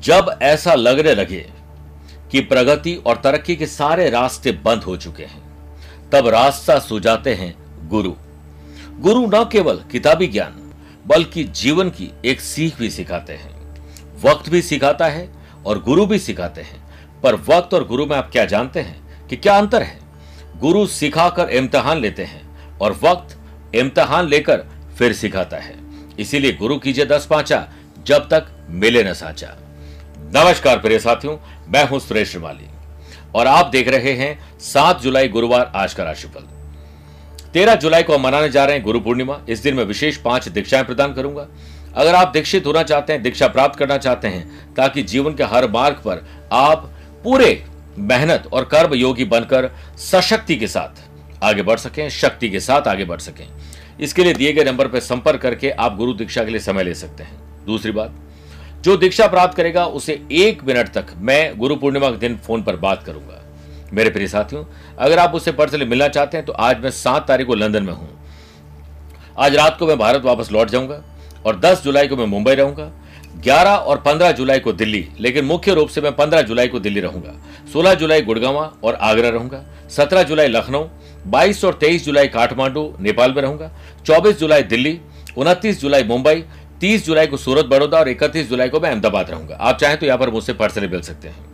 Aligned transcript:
जब 0.00 0.38
ऐसा 0.42 0.74
लगने 0.74 1.14
लगे 1.14 1.50
कि 2.30 2.40
प्रगति 2.40 2.94
और 2.94 3.16
तरक्की 3.16 3.56
के 3.56 3.66
सारे 3.66 4.10
रास्ते 4.10 4.52
बंद 4.52 4.82
हो 4.82 4.96
चुके 4.96 5.22
हैं, 5.22 5.42
तब 6.10 6.28
रास्ता 6.28 6.78
सुझाते 6.78 7.34
हैं 7.34 7.54
गुरु। 7.88 8.14
गुरु 9.00 9.26
न 9.26 9.48
केवल 9.52 9.76
किताबी 9.92 10.26
ज्ञान, 10.26 10.72
बल्कि 11.06 11.44
जीवन 11.44 11.90
की 11.90 12.12
एक 12.24 12.40
सीख 12.40 12.78
भी 12.78 12.90
सिखाते 12.90 13.32
हैं। 13.32 13.76
वक्त 14.24 14.48
भी 14.48 14.62
सिखाता 14.62 15.06
है 15.06 15.32
और 15.66 15.82
गुरु 15.82 16.06
भी 16.06 16.18
सिखाते 16.18 16.60
हैं। 16.60 16.90
पर 17.22 17.34
वक्त 17.34 17.74
और 17.74 17.86
गुरु 17.86 18.06
में 18.06 18.16
आप 18.16 18.30
क्या 18.32 18.44
जानते 18.44 18.80
हैं 18.80 19.26
कि 19.28 19.36
क्या 19.36 19.58
अंतर 19.58 19.82
है? 19.82 20.00
गुरु 20.56 20.86
सिखाकर 20.86 21.48
इम्तहान 21.48 21.98
लेते 21.98 22.24
हैं 22.24 22.78
और 22.78 23.00
वक्त 23.02 23.38
इम्तहान 23.74 24.26
लेकर 24.26 24.64
फिर 24.98 25.12
सिखाता 25.12 25.56
है। 25.56 25.78
इसीलिए 26.18 26.52
गुरु 26.52 26.78
कीजिए 26.78 27.06
दस 27.06 27.26
पांचा, 27.26 27.68
जब 28.06 28.28
तक 28.28 28.66
मिले 28.70 29.04
न 29.04 29.12
साचा। 29.12 29.56
नमस्कार 30.34 30.78
प्रिय 30.78 30.98
साथियों, 30.98 31.36
मैं 31.68 31.88
हूँ 31.88 31.98
सुरेश 32.00 32.30
श्रीमाली। 32.30 32.66
और 33.34 33.46
आप 33.46 33.66
देख 33.66 33.88
रहे 33.88 34.12
हैं 34.12 34.58
सात 34.60 35.00
जुलाई 35.00 35.28
गुरुवार 35.28 35.72
आज 35.76 35.94
का 35.94 36.04
राशिफल। 36.04 36.44
तेरह 37.52 37.74
जुलाई 37.74 38.02
को 38.02 38.14
हम 38.14 38.22
मनाने 38.22 38.48
जा 38.48 38.64
रहे 38.64 38.76
हैं 38.76 38.84
गुरु 38.84 39.00
पूर्णिमा। 39.00 39.40
इस 39.48 39.58
दिन 39.58 39.74
मैं 39.74 39.84
विशेष 39.84 40.16
पाँच 40.16 40.48
दीक्षाएँ 40.48 40.84
प्रदान 40.84 41.14
करूँगा। 41.14 41.46
अगर 41.94 42.14
आप 42.14 42.28
दीक्षित 42.28 42.66
होना 42.66 42.82
चाहते 42.82 43.12
हैं, 43.12 43.22
दीक्षा 43.22 43.48
प्राप्त 43.48 43.78
करना 43.78 43.98
चाहते 43.98 44.28
हैं, 44.28 44.74
ताकि 44.74 45.02
जीवन 45.02 45.34
के 45.34 45.44
हर 45.44 45.70
मार्ग 45.70 45.96
पर 45.96 46.24
आप 46.52 46.90
पूरे 47.24 47.64
मेहनत 47.98 48.48
और 48.52 48.64
कर्म 48.64 48.94
योगी 48.94 49.24
बनकर 49.24 49.70
सशक्ति 49.98 50.56
के 50.56 50.66
साथ 50.66 51.04
आगे 51.42 51.62
बढ़ 51.62 51.78
सकें, 51.78 52.08
शक्ति 52.10 52.50
के 52.50 52.60
साथ 52.60 52.88
आगे 52.88 53.04
बढ़ 53.04 53.20
सकें। 53.20 53.46
इसके 54.00 54.24
लिए 54.24 54.34
दिए 54.34 54.52
गए 54.52 54.64
नंबर 54.64 54.88
पर 54.88 55.00
संपर्क 55.00 55.40
करके 55.40 55.70
आप 55.70 55.96
गुरु 55.96 56.12
दीक्षा 56.12 56.44
के 56.44 56.50
लिए 56.50 56.60
समय 56.60 56.84
ले 56.84 56.94
सकते 56.94 57.22
हैं। 57.22 57.64
दूसरी 57.66 57.92
बात 57.92 58.14
जो 58.82 58.96
दीक्षा 58.96 59.26
प्राप्त 59.26 59.56
करेगा 59.56 59.84
उसे 59.86 60.12
एक 60.32 60.62
मिनट 60.64 60.88
तक 60.88 61.06
मैं 61.18 61.58
गुरु 61.58 61.74
पूर्णिमा 61.76 62.08
के 62.10 62.16
दिन 62.18 62.36
फ़ोन 62.36 62.62
पर 62.62 62.76
बात 62.76 63.02
करूँगा। 63.02 63.40
मेरे 63.92 64.10
प्रिय 64.10 64.28
साथियों, 64.28 64.64
अगर 64.98 65.18
आप 65.18 65.34
उससे 65.34 65.52
पर्सनली 65.52 65.84
मिलना 65.84 66.06
चाहते 66.08 66.36
हैं 66.36 66.46
तो 66.46 66.52
आज 66.52 66.82
मैं 66.82 66.90
सात 66.90 67.26
तारीख 67.28 67.46
को 67.46 67.54
लंदन 67.54 67.82
में 67.82 67.92
हूँ। 67.92 68.08
आज 69.38 69.56
रात 69.56 69.76
को 69.78 69.86
मैं 69.86 69.98
भारत 69.98 70.22
वापस 70.24 70.52
लौट 70.52 70.70
जाऊँगा 70.70 71.02
और 71.46 71.60
10 71.60 71.82
जुलाई 71.84 72.08
को 72.08 72.16
मैं 72.16 72.26
मुंबई 72.26 72.54
रहूँगा 72.54 72.90
11 73.42 73.76
और 73.78 74.02
15 74.06 74.32
जुलाई 74.32 74.60
को 74.60 74.72
दिल्ली, 74.72 75.06
लेकिन 75.20 75.44
मुख्य 75.44 75.74
रूप 75.74 75.88
से 75.88 76.00
मैं 76.00 76.14
15 76.16 76.42
जुलाई 76.42 76.68
को 76.68 76.80
दिल्ली 76.80 77.00
रहूँगा 77.00 77.34
16 77.74 77.94
जुलाई 77.94 78.22
गुड़गावा 78.22 78.72
और 78.84 78.94
आगरा 78.94 79.28
रहूँगा 79.28 79.62
17 79.90 80.24
जुलाई 80.24 80.48
लखनऊ 80.48 80.84
22 81.28 81.64
और 81.64 81.78
23 81.82 82.04
जुलाई 82.04 82.28
काठमांडू, 82.28 82.92
नेपाल 83.00 83.34
में 83.34 83.42
रहूँगा 83.42 83.70
24 84.04 84.38
जुलाई 84.38 84.62
दिल्ली 84.64 84.98
29 85.38 85.80
जुलाई 85.80 86.04
मुंबई 86.04 86.44
30 86.80 87.04
जुलाई 87.06 87.26
को 87.26 87.36
सूरत 87.36 87.66
बड़ौदा 87.66 87.98
और 87.98 88.08
31 88.08 88.48
जुलाई 88.48 88.68
को 88.68 88.80
मैं 88.80 88.90
अहमदाबाद 88.90 89.30
रहूँगा। 89.30 89.56
आप 89.56 89.78
चाहें 89.78 89.96
तो 89.98 90.06
यहाँ 90.06 90.18
पर 90.18 90.30
मुझसे 90.30 90.52
पर्सनली 90.54 90.88
मिल 90.88 91.00
सकते 91.02 91.28
हैं। 91.28 91.48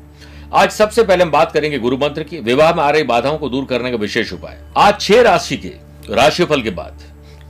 आज 0.55 0.71
सबसे 0.71 1.03
पहले 1.03 1.25
हम 1.25 1.31
बात 1.31 1.53
करेंगे 1.53 1.79
गुरु 1.79 1.97
मंत्र 1.99 2.23
की। 2.23 2.39
विवाह 2.41 2.73
में 2.75 2.83
आ 2.83 2.91
रही 2.91 3.03
बाधाओं 3.05 3.39
को 3.39 3.49
दूर 3.49 3.65
करने 3.65 3.91
का 3.91 3.97
विशेष 3.97 4.33
उपाय। 4.33 4.59
आज 4.77 5.01
छह 5.01 5.23
राशि 5.23 5.57
के, 5.57 5.73
राशिफल 6.11 6.63
के 6.63 6.71
बाद 6.73 7.03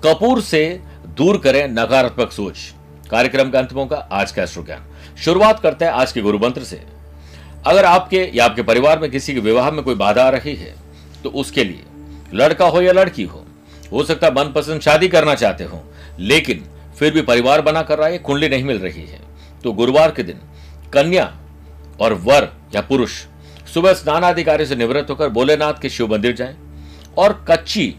कपूर 0.04 0.40
से 0.42 0.80
दूर 1.16 1.38
करें 1.38 1.66
नकारात्मक 1.70 2.32
सोच। 2.32 2.58
कार्यक्रम 3.10 3.50
का 3.50 3.58
अंतिमों 3.58 3.86
का 3.86 3.96
आज 3.96 4.32
का 4.32 4.42
एस्ट्रो 4.42 4.62
ज्ञान। 4.64 4.86
शुरुआत 5.16 5.60
करते 5.60 5.84
हैं 5.84 5.92
आज 5.92 6.12
के 6.12 6.20
गुरु 6.20 6.38
मंत्र 6.38 6.64
से। 6.64 6.82
अगर 7.66 7.84
आपके 7.84 8.30
या 8.34 8.44
आपके 8.44 8.62
परिवार 8.62 8.98
में 8.98 9.10
किसी 9.10 9.34
के 9.34 9.40
विवाह 9.40 9.70
में 9.70 9.82
कोई 9.84 9.94
बाधा 9.96 10.24
आ 10.24 10.28
रही 10.30 10.54
है 10.54 10.74
तो 11.24 11.30
उसके 11.32 11.64
लिए, 11.64 11.82
लड़का 12.34 12.66
हो 12.66 12.80
या 12.82 12.92
लड़की 12.92 13.22
हो 13.24 13.44
हो 13.92 14.02
सकता 14.04 14.26
है 14.26 14.34
मनपसंद 14.34 14.80
शादी 14.80 15.08
करना 15.08 15.34
चाहते 15.34 15.64
हो, 15.64 15.82
लेकिन 16.20 16.64
फिर 16.98 17.12
भी 17.12 17.22
परिवार 17.22 17.60
बना 17.60 17.82
कर 17.82 17.98
रहा 17.98 18.08
है, 18.08 18.18
कुंडली 18.18 18.48
नहीं 18.48 18.64
मिल 18.64 18.78
रही 18.78 19.02
है। 19.02 19.20
तो 19.64 19.72
गुरुवार 19.72 20.10
के 20.10 20.22
दिन 20.22 20.40
कन्या 20.92 21.36
और 22.00 22.12
वर 22.12 22.52
या 22.74 22.80
पुरुष 22.80 23.10
सुबह 23.74 23.92
स्नान 23.92 24.16
स्नानाधिकारी 24.16 24.66
से 24.66 24.76
निवृत्त 24.76 25.10
होकर 25.10 25.28
भोलेनाथ 25.28 25.74
के 25.82 25.88
शिव 25.88 26.12
मंदिर 26.12 26.34
जाएँ 26.34 26.56
और 27.18 27.44
कच्ची, 27.50 27.94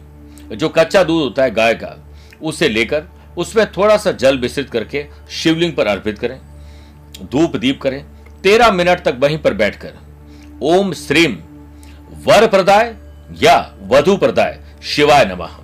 जो 0.51 0.69
कच्चा 0.69 1.03
दूध 1.03 1.23
होता 1.23 1.43
है 1.43 1.51
गाय 1.51 1.73
का, 1.73 1.95
उसे 2.41 2.69
लेकर 2.69 3.03
उसमें 3.37 3.65
थोड़ा 3.71 3.97
सा 3.97 4.11
जल 4.11 4.37
विस्तृत 4.37 4.69
करके 4.69 5.05
शिवलिंग 5.29 5.73
पर 5.73 5.87
अर्पित 5.87 6.19
करें, 6.19 6.39
धूप 7.31 7.55
दीप 7.55 7.81
करें। 7.81 8.05
तेरह 8.43 8.71
मिनट 8.71 8.99
तक 8.99 9.17
वहीं 9.19 9.37
पर 9.37 9.53
बैठकर 9.53 9.93
ओम 10.63 10.93
श्रीम 10.93 11.37
वर 12.25 12.47
प्रदाय 12.47 12.95
या 13.43 13.75
वधु 13.81 14.17
प्रदाय 14.17 14.59
शिवाय 14.83 15.25
नमः। 15.25 15.57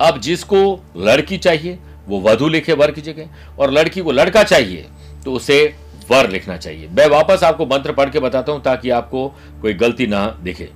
अब 0.00 0.20
जिसको 0.20 0.80
लड़की 0.96 1.38
चाहिए 1.38 1.78
वो 2.08 2.20
वधु 2.20 2.48
लिखे 2.48 2.72
वर 2.74 2.90
की 2.90 3.00
जगह, 3.02 3.28
और 3.58 3.70
लड़की 3.70 4.00
को 4.00 4.12
लड़का 4.12 4.42
चाहिए 4.44 4.86
तो 5.24 5.32
उसे 5.32 5.64
वर 6.10 6.28
लिखना 6.30 6.56
चाहिए। 6.56 6.88
मैं 6.88 7.06
वापस 7.08 7.42
आपको 7.44 7.66
मंत्र 7.66 7.92
पढ़ 7.92 8.10
के 8.10 8.20
बताता 8.20 8.52
हूँ, 8.52 8.62
ताकि 8.62 8.90
आपको 8.92 9.28
कोई 9.62 9.74
गलती 9.74 10.06
ना 10.06 10.26
दिखे। 10.42 10.68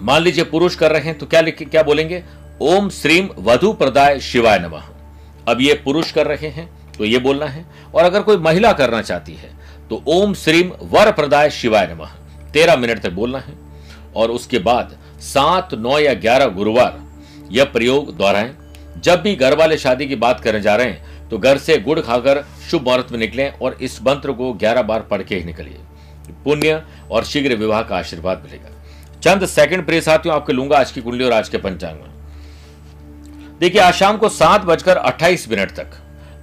मान 0.00 0.22
लीजिए 0.22 0.44
पुरुष 0.46 0.76
कर 0.76 0.92
रहे 0.92 1.02
हैं 1.02 1.18
तो 1.18 1.26
क्या 1.26 1.40
लिख, 1.40 1.62
क्या 1.62 1.82
बोलेंगे? 1.82 2.22
ओम 2.62 2.88
श्रीम 2.92 3.28
वधु 3.40 3.72
प्रदाय 3.74 4.18
शिवाय 4.22 4.58
नमः। 4.58 4.82
अब 5.46 5.60
ये 5.60 5.74
पुरुष 5.84 6.12
कर 6.12 6.26
रहे 6.26 6.48
हैं 6.48 6.68
तो 6.92 7.04
ये 7.04 7.18
बोलना 7.18 7.46
है। 7.46 7.64
और 7.94 8.04
अगर 8.04 8.22
कोई 8.22 8.36
महिला 8.38 8.72
करना 8.72 9.02
चाहती 9.02 9.34
है 9.34 9.50
तो 9.90 10.02
ओम 10.08 10.34
श्रीम 10.34 10.70
वर 10.90 11.10
प्रदाय 11.12 11.50
शिवाय 11.52 11.86
नमः। 11.86 12.10
तेरह 12.52 12.76
मिनट 12.76 13.00
तक 13.00 13.12
बोलना 13.12 13.38
है। 13.38 13.54
और 14.16 14.30
उसके 14.30 14.58
बाद 14.60 14.96
सात, 15.22 15.74
नौ 15.74 15.98
या 15.98 16.14
ग्यारह 16.16 16.46
गुरुवार 16.48 17.00
यह 17.52 17.64
प्रयोग 17.66 18.16
दोहराएँ। 18.16 18.54
जब 18.96 19.22
भी 19.22 19.34
घर 19.36 19.56
वाले 19.56 19.78
शादी 19.78 20.06
की 20.06 20.16
बात 20.16 20.40
करने 20.40 20.60
जा 20.60 20.74
रहे 20.76 20.86
हैं 20.86 21.28
तो 21.28 21.38
घर 21.38 21.58
से 21.58 21.78
गुड़ 21.78 22.00
खाकर 22.00 22.44
शुभ 22.70 22.82
मुहूर्त 22.82 23.12
में 23.12 23.18
निकलें 23.18 23.50
और 23.52 23.76
इस 23.82 24.00
मंत्र 24.02 24.32
को 24.32 24.52
ग्यारह 24.54 24.82
बार 24.82 25.00
पढ़ 25.02 25.22
के 25.22 25.36
ही 25.36 25.44
निकलिए। 25.44 25.78
पुण्य 26.44 26.82
और 27.10 27.24
शीघ्र 27.24 27.54
विवाह 27.56 27.82
का 27.82 27.96
आशीर्वाद 27.96 28.42
मिलेगा। 28.44 28.70
चंद 29.20 29.46
सेकंड 29.46 29.86
प्रिय 29.86 30.00
साथियों, 30.00 30.34
आपके 30.36 30.52
लूँगा 30.52 30.78
आज 30.78 30.90
की 30.92 31.00
कुंडली 31.00 31.24
और 31.24 31.32
आज 31.32 31.48
के 31.48 31.58
पंचांग। 31.58 31.96
में 31.96 32.12
देखिए, 33.60 33.80
आज 33.80 33.94
शाम 33.94 34.16
को 34.16 34.28
सात 34.28 34.64
बजकर 34.64 34.96
अट्ठाईस 34.96 35.48
मिनट 35.50 35.70
तक 35.70 35.90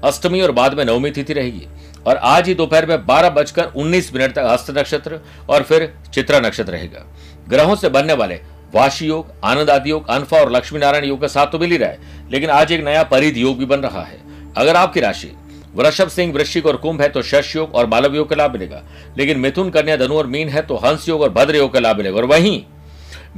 अष्टमी 0.03 0.42
और 0.42 0.51
बाद 0.51 0.74
में 0.74 0.83
नवमी 0.86 1.12
तिथि 1.12 1.33
रहेगी 1.33 1.68
और 2.07 2.18
आज 2.18 2.48
ही 2.48 2.53
दोपहर 2.56 2.86
में 2.86 3.06
बारह 3.06 3.30
बजकर 3.30 3.65
उन्नीस 3.75 4.13
मिनट 4.13 4.33
तक 4.33 4.45
हस्त 4.45 4.71
नक्षत्र 4.77 5.19
और 5.50 5.63
फिर 5.63 5.94
चित्रा 6.13 6.39
नक्षत्र 6.39 6.71
रहेगा। 6.71 7.06
ग्रहों 7.50 7.75
से 7.75 7.89
बनने 7.89 8.13
वाले 8.13 8.39
वाशी 8.75 9.06
योग 9.07 9.31
आनंद 9.44 9.69
आदि 9.69 9.91
योग, 9.91 10.09
अनफा 10.09 10.38
और 10.38 10.51
लक्ष्मी 10.51 10.79
नारायण 10.79 11.06
योग 11.06 11.21
का 11.21 11.27
साथ 11.27 11.47
तो 11.47 11.59
मिल 11.59 11.71
ही 11.71 11.77
रहा 11.77 11.89
है, 11.89 12.27
लेकिन 12.31 12.50
आज 12.50 12.71
एक 12.71 12.83
नया 12.83 13.03
परिध 13.03 13.38
योग 13.38 13.57
भी 13.57 13.65
बन 13.65 13.79
रहा 13.79 14.03
है। 14.03 14.19
अगर 14.57 14.75
आपकी 14.75 15.00
राशि 15.00 15.31
वृषभ 15.75 16.07
सिंह, 16.07 16.33
वृश्चिक 16.33 16.65
और 16.65 16.75
कुंभ 16.75 17.01
है 17.01 17.07
तो 17.09 17.21
शश 17.21 17.56
योग 17.56 17.75
और 17.75 17.85
मालव 17.88 18.15
योग 18.15 18.29
का 18.29 18.35
लाभ 18.35 18.53
मिलेगा। 18.53 18.81
लेकिन 19.18 19.39
मिथुन, 19.39 19.69
कन्या, 19.69 19.95
धनु 19.97 20.18
और 20.18 20.27
मीन 20.27 20.50
है 20.50 20.62
तो 20.62 20.75
हंस 20.75 21.07
योग 21.09 21.21
और 21.21 21.29
भद्र 21.29 21.56
योग 21.56 21.73
का 21.73 21.79
लाभ 21.79 21.97
मिलेगा। 21.97 22.18
और 22.18 22.25
वहीं 22.25 22.62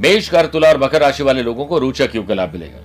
मेष 0.00 0.28
कर 0.28 0.46
तुला 0.46 0.68
और 0.68 0.82
मकर 0.82 1.00
राशि 1.00 1.22
वाले 1.22 1.42
लोगों 1.42 1.64
को 1.66 1.78
रोचक 1.78 2.14
योग 2.14 2.26
का 2.28 2.34
लाभ 2.34 2.52
मिलेगा। 2.52 2.80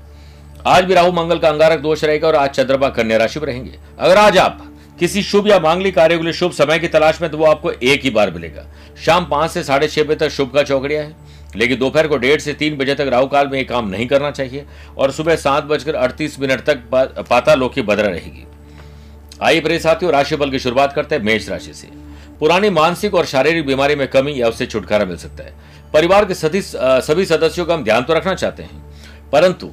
आज 0.67 0.83
भी 0.83 0.93
राहु, 0.93 1.11
मंगल 1.11 1.39
का 1.39 1.49
अंगारक 1.49 1.79
दोष 1.79 2.03
रहेगा 2.03 2.27
और 2.27 2.35
आज 2.35 2.49
चंद्रमा, 2.49 2.89
कन्या 2.89 3.17
राशि 3.17 3.39
में 3.39 3.47
रहेंगे। 3.47 3.77
अगर 3.99 4.17
आज 4.17 4.37
आप 4.37 4.65
किसी 4.99 5.23
शुभ 5.23 5.47
या 5.47 5.59
मांगलिक 5.59 5.95
कार्य 5.95 6.17
के 6.17 6.23
लिए 6.23 6.33
शुभ 6.33 6.51
समय 6.51 6.79
की 6.79 6.87
तलाश 6.87 7.21
में 7.21 7.29
तो 7.31 7.37
वो 7.37 7.45
आपको 7.45 7.71
एक 7.71 8.03
ही 8.03 8.09
बार 8.09 8.31
मिलेगा। 8.31 8.65
शाम 9.05 9.25
पाँच 9.25 9.51
से 9.51 9.63
साढ़े 9.63 9.87
छह 9.87 10.03
बजे 10.03 10.15
तक 10.17 10.29
शुभ 10.29 10.51
का 10.53 10.63
चौकड़िया 10.63 11.01
है। 11.01 11.28
लेकिन 11.55 11.77
दोपहर 11.79 12.07
को 12.07 12.17
डेढ़ 12.17 12.39
से 12.41 12.53
तीन 12.53 12.77
बजे 12.77 12.95
तक 12.95 13.07
राहु 13.11 13.27
काल 13.27 13.47
में 13.47 13.57
ये 13.57 13.63
काम 13.65 13.87
नहीं 13.89 14.07
करना 14.07 14.31
चाहिए 14.31 14.65
और 14.97 15.11
सुबह 15.11 15.35
सात 15.37 15.63
बजकर 15.65 15.95
अड़तीस 15.95 16.39
मिनट 16.39 16.61
तक 16.65 16.83
पाता 17.29 17.55
लोकी 17.55 17.81
बदरा 17.83 18.09
रहेगी। 18.09 18.45
आइए 19.41 19.59
प्रिय 19.61 19.79
साथियों, 19.79 20.11
राशिफल 20.13 20.51
की 20.51 20.59
शुरुआत 20.59 20.93
करते 20.93 21.15
हैं 21.15 21.23
मेष 21.23 21.49
राशि 21.49 21.73
से। 21.73 21.87
पुरानी 22.39 22.69
मानसिक 22.71 23.13
और 23.15 23.25
शारीरिक 23.25 23.65
बीमारी 23.65 23.95
में 23.95 24.07
कमी 24.09 24.33
या 24.35 24.47
उससे 24.47 24.65
छुटकारा 24.65 25.05
मिल 25.05 25.17
सकता 25.17 25.43
है। 25.43 25.53
परिवार 25.93 26.25
के 26.25 26.33
सभी 26.35 26.61
सभी 26.63 27.25
सदस्यों 27.25 27.65
का 27.65 27.73
हम 27.73 27.83
ध्यान 27.83 28.03
तो 28.03 28.13
रखना 28.13 28.33
चाहते 28.35 28.63
हैं, 28.63 28.83
परंतु 29.31 29.69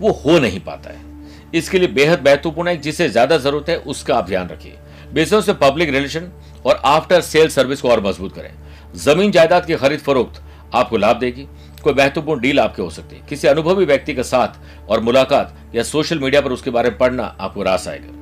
वो 0.00 0.10
हो 0.14 0.38
नहीं 0.38 0.60
पाता 0.60 0.90
है। 0.90 1.10
इसके 1.54 1.78
लिए 1.78 1.88
बेहद 1.90 2.26
महत्वपूर्ण 2.26 2.68
है, 2.68 2.76
जिसे 2.78 3.08
ज़्यादा 3.08 3.36
ज़रूरत 3.38 3.68
है, 3.68 3.76
उसका 3.76 4.14
आप 4.16 4.26
ध्यान 4.26 4.48
रखिए। 4.48 4.78
बिज़नेस 5.12 5.48
में 5.48 5.58
पब्लिक 5.58 5.90
रिलेशन 5.90 6.30
और 6.66 6.80
आफ्टर 6.86 7.20
सेल 7.22 7.48
सर्विस 7.50 7.80
को 7.80 7.88
और 7.88 8.04
मज़बूत 8.04 8.34
करें। 8.34 8.50
ज़मीन 8.96 9.30
जायदाद 9.30 9.66
की 9.66 9.74
खरीद 9.76 10.00
फरोख्त 10.00 10.42
आपको 10.74 10.96
लाभ 10.96 11.18
देगी। 11.18 11.46
कोई 11.84 11.92
महत्वपूर्ण 11.92 12.40
डील 12.40 12.60
आपके 12.60 12.82
हो 12.82 12.90
सकती 12.90 13.16
है। 13.16 13.22
किसी 13.28 13.48
अनुभवी 13.48 13.84
व्यक्ति 13.84 14.14
के 14.14 14.22
साथ 14.22 14.88
और 14.88 15.00
मुलाकात 15.00 15.54
या 15.74 15.82
सोशल 15.82 16.18
मीडिया 16.18 16.40
पर 16.40 16.52
उसके 16.52 16.70
बारे 16.70 16.90
में 16.90 16.98
पढ़ना 16.98 17.36
आपको 17.40 17.62
रास 17.62 17.88
आएगा। 17.88 18.20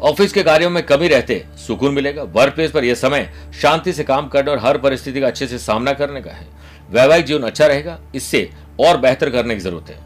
ऑफ़िस 0.00 0.32
के 0.32 0.42
कार्यों 0.42 0.70
में 0.70 0.82
कमी 0.82 1.08
रहते 1.08 1.44
सुकून 1.66 1.94
मिलेगा। 1.94 2.22
वर्क 2.22 2.54
प्लेस 2.54 2.70
पर 2.70 2.84
यह 2.84 2.94
समय 2.94 3.30
शांति 3.62 3.92
से 3.92 4.04
काम 4.04 4.28
करने 4.28 4.50
और 4.50 4.58
हर 4.58 4.78
परिस्थिति 4.78 5.20
का 5.20 5.26
अच्छे 5.26 5.46
से 5.46 5.58
सामना 5.58 5.92
करने 5.92 6.20
का 6.20 6.30
है। 6.30 6.46
वैवाहिक 6.90 7.24
जीवन 7.24 7.42
अच्छा 7.42 7.66
रहेगा। 7.66 7.98
इससे 8.14 8.48
और 8.80 8.96
बेहतर 8.96 9.30
करने 9.30 9.54
की 9.54 9.60
ज़रूरत 9.60 9.90
है। 9.90 9.98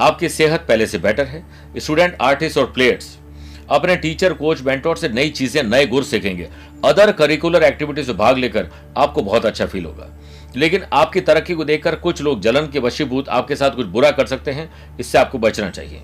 आपकी 0.00 0.28
सेहत 0.28 0.64
पहले 0.68 0.86
से 0.86 0.98
बेटर 0.98 1.26
है। 1.26 1.44
स्टूडेंट, 1.78 2.16
आर्टिस्ट 2.20 2.58
और 2.58 2.72
प्लेयर्स, 2.72 3.16
अपने 3.70 3.96
टीचर, 3.96 4.32
कोच, 4.32 4.62
मेंटोर 4.62 4.96
से 4.96 5.08
नई 5.08 5.30
चीज़ें, 5.30 5.62
नए 5.62 5.86
गुर 5.86 6.04
सीखेंगे। 6.04 6.48
अदर 6.84 7.12
करिकुलर 7.12 7.62
एक्टिविटीज़ 7.62 8.08
में 8.08 8.16
भाग 8.18 8.38
लेकर 8.38 8.70
आपको 8.96 9.22
बहुत 9.22 9.46
अच्छा 9.46 9.66
फील 9.66 9.84
होगा। 9.84 10.08
लेकिन 10.56 10.84
आपकी 10.92 11.20
तरक्की 11.20 11.54
को 11.54 11.64
देखकर 11.64 11.94
कुछ 11.96 12.22
लोग 12.22 12.40
जलन 12.40 12.68
के 12.68 12.78
वशीभूत 12.78 13.28
आपके 13.28 13.56
साथ 13.56 13.70
कुछ 13.70 13.86
बुरा 13.86 14.10
कर 14.10 14.26
सकते 14.26 14.50
हैं, 14.50 14.70
इससे 15.00 15.18
आपको 15.18 15.38
बचना 15.38 15.70
चाहिए। 15.70 16.02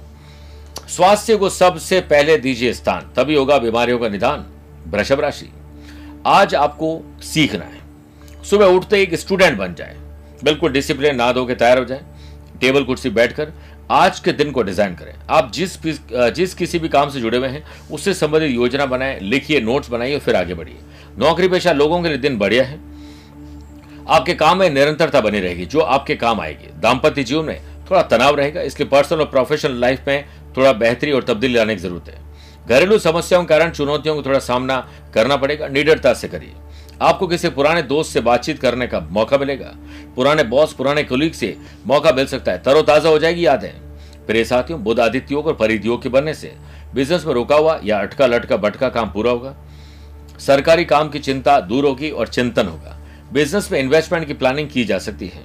स्वास्थ्य 0.88 1.36
को 1.36 1.48
सबसे 1.50 2.00
पहले 2.02 2.36
दीजिए 2.38 2.72
स्थान, 2.72 3.10
तभी 3.16 3.34
होगा 3.34 3.58
बीमारियों 3.58 3.98
का 3.98 4.08
निदान। 4.08 4.46
वृषभ 4.88 5.20
राशि, 5.20 5.48
आज 6.26 6.54
आपको 6.54 7.00
सीखना 7.24 7.64
है। 7.64 8.42
सुबह 8.44 8.66
उठते 8.66 9.02
एक 9.02 9.14
स्टूडेंट 9.14 9.58
बन 9.58 9.74
जाए। 9.74 9.96
बिल्कुल 10.44 10.72
डिसिप्लिन 10.72 11.16
ना 11.16 11.32
धो 11.32 11.44
के 11.46 11.54
तैयार 11.54 11.78
हो 11.78 11.84
जाए। 11.84 12.04
टेबल 12.60 12.84
कुर्सी 12.84 13.10
बैठकर 13.10 13.52
आज 13.90 14.18
के 14.20 14.32
दिन 14.32 14.50
को 14.52 14.62
डिज़ाइन 14.62 14.94
करें। 14.94 15.12
आप 15.30 15.50
जिस 15.52 15.76
जिस 16.34 16.54
किसी 16.54 16.78
भी 16.78 16.88
काम 16.88 17.10
से 17.10 17.20
जुड़े 17.20 17.38
हुए 17.38 17.48
हैं, 17.48 17.62
उससे 17.90 18.14
संबंधित 18.14 18.50
योजना 18.50 18.86
बनाएँ, 18.86 19.18
लिखिए 19.20 19.60
नोट्स 19.60 19.90
बनाइए 19.90 20.14
और 20.14 20.20
फिर 20.20 20.36
आगे 20.36 20.54
बढ़िए। 20.54 20.76
नौकरी 21.18 21.48
पेशा 21.48 21.72
लोगों 21.72 22.02
के 22.02 22.08
लिए 22.08 22.18
दिन 22.18 22.38
बढ़िया 22.38 22.64
है। 22.64 22.78
आपके 24.08 24.34
काम 24.34 24.58
में 24.58 24.70
निरंतरता 24.70 25.20
बनी 25.20 25.40
रहेगी, 25.40 25.66
जो 25.66 25.80
आपके 25.80 26.14
काम 26.16 26.40
आएगी। 26.40 26.70
दाम्पत्य 26.80 27.24
जीवन 27.24 27.44
में 27.44 27.60
थोड़ा 27.90 28.02
तनाव 28.02 28.34
रहेगा, 28.34 28.60
इसलिए 28.60 28.88
पर्सनल 28.88 29.20
और 29.20 29.26
प्रोफेशनल 29.26 29.72
लाइफ 29.72 30.04
में 30.08 30.24
थोड़ा 30.56 30.72
बेहतरी 30.72 31.12
और 31.12 31.22
तब्दीली 31.22 31.54
लाने 31.54 31.74
की 31.74 31.80
ज़रूरत 31.80 32.08
है। 32.08 32.26
घरेलू 32.68 32.98
समस्याओं 32.98 33.44
के 33.44 33.48
कारण 33.48 33.70
चुनौतियों 33.70 34.14
को 34.16 34.22
थोड़ा 34.22 34.38
सामना 34.38 34.76
करना 35.14 35.36
पड़ेगा, 35.36 35.68
निडरता 35.68 36.14
से 36.14 36.28
करिए। 36.28 36.52
आपको 37.02 37.26
किसी 37.26 37.48
पुराने 37.48 37.82
दोस्त 37.82 38.12
से 38.12 38.20
बातचीत 38.20 38.58
करने 38.58 38.86
का 38.86 39.00
मौका 39.00 39.38
मिलेगा। 39.38 39.72
पुराने 40.16 40.42
बॉस 40.44 40.72
पुराने 40.72 41.04
कुलीग 41.04 41.32
से 41.32 41.56
मौका 41.86 42.12
मिल 42.12 42.26
सकता 42.26 42.52
है। 42.52 42.62
तरोताजा 42.62 43.08
हो 43.08 43.18
जाएगी 43.18 43.46
यादें। 43.46 43.70
प्रिय 44.26 44.44
साथियों 44.44 44.82
बुद्ध 44.82 45.00
आदित्य 45.00 45.34
योग 45.34 45.46
और 45.46 45.54
परिध 45.54 45.86
योग 45.86 46.02
के 46.02 46.08
बनने 46.08 46.34
से 46.34 46.52
बिज़नेस 46.94 47.24
में 47.26 47.32
रुका 47.34 47.56
हुआ 47.56 47.78
या 47.84 47.98
अटका 47.98 48.26
लटका 48.26 48.56
बटका 48.56 48.88
काम 48.88 49.10
पूरा 49.10 49.30
होगा। 49.30 49.54
सरकारी 50.38 50.84
काम 50.84 51.08
की 51.08 51.18
चिंता 51.18 51.60
दूर 51.60 51.84
होगी 51.84 52.10
और 52.10 52.28
चिंतन 52.28 52.66
होगा। 52.66 52.97
बिज़नेस 53.32 53.72
में 53.72 53.78
इन्वेस्टमेंट 53.80 54.26
की 54.26 54.34
प्लानिंग 54.34 54.68
की 54.68 54.84
जा 54.84 54.98
सकती 54.98 55.26
है। 55.28 55.42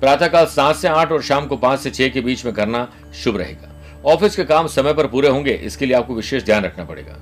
प्रातःकाल 0.00 0.46
सात 0.46 0.76
से 0.76 0.88
आठ 0.88 1.12
और 1.12 1.22
शाम 1.22 1.46
को 1.46 1.56
पाँच 1.56 1.80
से 1.80 1.90
छह 1.90 2.08
के 2.08 2.20
बीच 2.20 2.44
में 2.44 2.54
करना 2.54 2.88
शुभ 3.14 3.36
रहेगा। 3.36 3.74
ऑफ़िस 4.04 4.36
के 4.36 4.44
काम 4.44 4.66
समय 4.66 4.94
पर 4.94 5.06
पूरे 5.06 5.28
होंगे, 5.28 5.52
इसके 5.52 5.86
लिए 5.86 5.96
आपको 5.96 6.14
विशेष 6.14 6.44
ध्यान 6.44 6.64
रखना 6.64 6.84
पड़ेगा। 6.84 7.16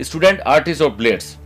स्टूडेंट, 0.00 0.40
आर्टिस्ट 0.40 0.82
और 0.82 0.90
प्लेयर्स, 0.90 1.36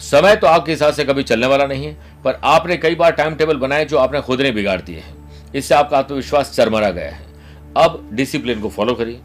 समय 0.00 0.36
तो 0.36 0.46
आपके 0.46 0.72
हिसाब 0.72 0.94
से 0.94 1.04
कभी 1.04 1.22
चलने 1.22 1.46
वाला 1.46 1.66
नहीं 1.66 1.86
है, 1.86 1.96
पर 2.24 2.40
आपने 2.44 2.76
कई 2.76 2.94
बार 2.94 3.12
टाइम 3.12 3.34
टेबल 3.34 3.56
बनाए 3.56 3.84
जो 3.84 3.98
आपने 3.98 4.20
खुद 4.20 4.40
ने 4.40 4.50
बिगाड़ 4.50 4.80
दिए 4.80 4.98
हैं। 4.98 5.52
इससे 5.54 5.74
आपका 5.74 5.98
आत्मविश्वास 5.98 6.52
चरमरा 6.56 6.90
गया 6.90 7.10
है। 7.10 7.26
अब 7.76 8.08
डिसिप्लिन 8.12 8.60
को 8.60 8.68
फॉलो 8.68 8.94
करिए। 8.94 9.20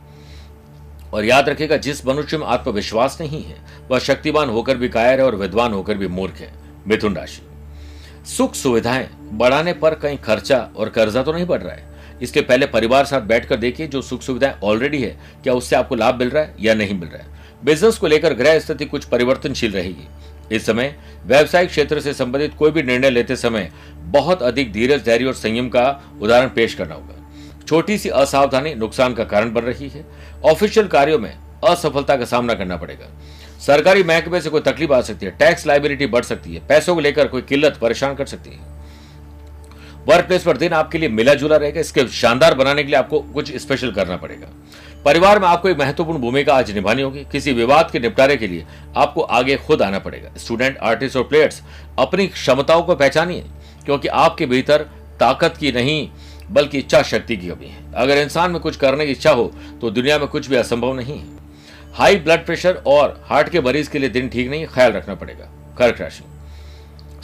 और 1.14 1.26
याद 1.26 1.50
रखिएगा, 1.50 1.78
जिस 1.78 2.06
मनुष्य 2.06 2.38
में 2.38 2.48
आत्मविश्वास 2.48 3.18
नहीं 3.22 3.44
है, 3.44 3.56
वह 3.92 4.00
शक्तिवान 4.00 4.50
होकर 4.50 4.78
भी 4.78 4.90
कायर 4.90 5.20
है 5.20 5.26
और 5.26 5.36
विद्वान 5.36 5.74
होकर 5.74 5.98
भी 5.98 6.08
मूर्ख 6.08 6.36
है। 6.36 6.54
मिथुन 6.88 7.16
राशि। 7.16 7.42
सुख 8.28 8.54
सुविधाएँ, 8.56 9.08
बढ़ाने 9.32 9.74
पर 9.74 9.96
कहीं 9.96 10.18
खर्चा 10.18 10.58
और 10.78 10.90
कर्जा 10.90 11.24
तो 11.24 11.32
नहीं 11.34 11.46
बढ़ 11.46 11.62
रहा 11.62 11.74
है। 11.74 11.92
इसलिए 12.22 12.46
पहले 12.46 12.66
परिवार 12.66 13.06
साथ 13.06 13.22
बैठकर 13.22 13.56
देखिए 13.56 13.88
जो 13.88 14.02
सुख 14.02 14.22
सुविधाएँ 14.22 14.56
ऑलरेडी 14.64 15.02
है, 15.02 15.18
क्या 15.44 15.54
उससे 15.54 15.76
आपको 15.76 15.96
लाभ 15.96 16.20
मिल 16.20 16.30
रहा 16.30 16.44
है 16.44 16.56
या 16.60 16.74
नहीं 16.74 17.00
मिल 17.00 17.10
रहा 17.10 17.24
है। 17.24 17.66
बिज़नेस 17.66 17.98
को 17.98 18.08
लेकर 18.08 18.34
ग्रह 18.34 18.60
स्थिति 18.60 18.86
कुछ 18.86 19.06
परिवर्तनशील 19.06 19.72
रहेगी। 19.72 20.08
इस 20.52 20.66
समय 20.66 20.96
व्यवसायिक 21.26 21.70
क्षेत्र 21.70 22.00
से 22.00 22.14
संबंधित 22.14 22.54
कोई 22.54 22.72
भी 22.72 22.84
निर्णय 22.84 23.10
लेते 23.10 23.36
समय 23.36 23.72
बहुत 23.98 24.44
अधिक 24.44 24.72
धीरज, 24.74 25.04
धैर्य 25.06 25.26
और 25.26 25.34
संयम 25.34 25.70
का 25.70 26.02
उदाहरण 26.22 26.50
पेश 26.50 26.74
करना 26.74 26.96
होगा। 26.96 27.62
छोटी 27.68 27.98
सी 27.98 28.10
असावधानी 28.10 28.74
नुकसान 28.76 29.14
का 29.14 29.24
कारण 29.24 29.54
बन 29.54 29.62
रही 29.62 29.90
है। 29.90 30.06
ऑफिशियल 30.46 30.88
कार्यों 30.88 31.20
में 31.20 31.34
असफलता 31.64 32.16
का 32.18 32.26
सामना 32.26 32.54
करना 32.54 32.78
पड़ेगा। 32.78 33.08
सरकारी 33.66 34.04
महकमे 34.04 34.42
से 34.42 34.50
कोई 34.50 34.62
तकलीफ़ 34.62 34.94
आ 34.94 35.02
सकती 35.02 35.26
है, 35.26 35.32
टैक्स 35.32 35.66
लाइबिलिटी 35.68 36.06
बढ़ 36.08 36.24
सकती 36.24 36.54
है, 36.54 36.68
पैसों 36.68 36.96
को 36.96 37.02
लेकर 37.02 37.28
कोई 37.28 37.42
किल्लत, 37.42 37.78
परेशान 37.78 38.16
कर 38.16 38.26
सकती 38.26 38.50
है। 38.50 38.72
वर्क 40.08 40.26
प्लेस 40.26 40.44
पर 40.44 40.58
दिन 40.58 40.74
आपके 40.74 40.98
लिए 40.98 41.10
मिला 41.10 41.34
जुला 41.34 41.56
रहेगा, 41.56 41.80
इसके 41.80 42.08
शानदार 42.10 42.54
बनाने 42.54 42.84
के 42.84 42.88
लिए 42.88 42.98
आपको 42.98 43.20
कुछ 43.34 43.56
स्पेशल 43.56 43.92
करना 43.92 44.18
पड़ेगा। 44.18 44.48
परिवार 45.06 45.40
में 45.40 45.48
आपको 45.48 45.70
एक 45.70 45.78
महत्वपूर्ण 45.80 46.20
भूमिका 46.20 46.54
आज 46.54 46.72
निभानी 46.72 47.02
होगी, 47.02 47.26
किसी 47.32 47.54
विवाद 47.54 47.92
के 47.92 48.00
निपटारे 48.00 48.36
के 48.38 48.48
लिए 48.48 48.66
आपको 48.98 49.22
आगे 49.22 49.56
खुद 49.58 49.82
आना 49.82 50.00
पड़ेगा। 50.00 50.32
स्टूडेंट 50.38 50.78
आर्टिस्ट 50.80 51.18
और 51.18 51.24
प्लेयर्स 51.24 51.62
अपनी 52.00 52.28
क्षमताओं 52.28 52.84
को 52.84 52.96
पहचानिए, 52.96 53.44
क्योंकि 53.86 54.08
आपके 54.08 54.46
भीतर 54.46 54.82
ताकत 55.20 55.58
की 55.60 55.72
नहीं, 55.72 56.10
बल्कि 56.52 56.78
इच्छा 56.78 57.02
शक्ति 57.04 57.38
की 57.38 57.48
कमी 57.48 57.68
है। 57.68 57.94
अगर 57.96 58.18
इंसान 58.18 58.52
में 58.52 58.60
कुछ 58.62 58.76
करने 58.76 59.06
की 59.06 59.12
इच्छा 59.12 59.32
हो 59.32 59.52
तो 59.82 59.90
दुनिया 59.92 60.18
में 60.20 60.28
कुछ 60.28 60.50
भी 60.50 60.56
असंभव 60.56 60.94
नहीं 60.94 61.18
है। 61.20 61.43
हाई 61.94 62.16
ब्लड 62.16 62.46
प्रेशर 62.46 62.82
और 62.88 63.24
हार्ट 63.26 63.50
के 63.50 63.62
मरीज़ 63.62 63.90
के 63.90 64.00
लिए 64.00 64.10
दिन 64.10 64.30
ठीक 64.30 64.50
नहीं, 64.50 64.66
ख्याल 64.68 64.92
रखना 64.92 65.16
पड़ेगा। 65.16 65.50
कर्क 65.78 66.02
राशि। 66.02 66.24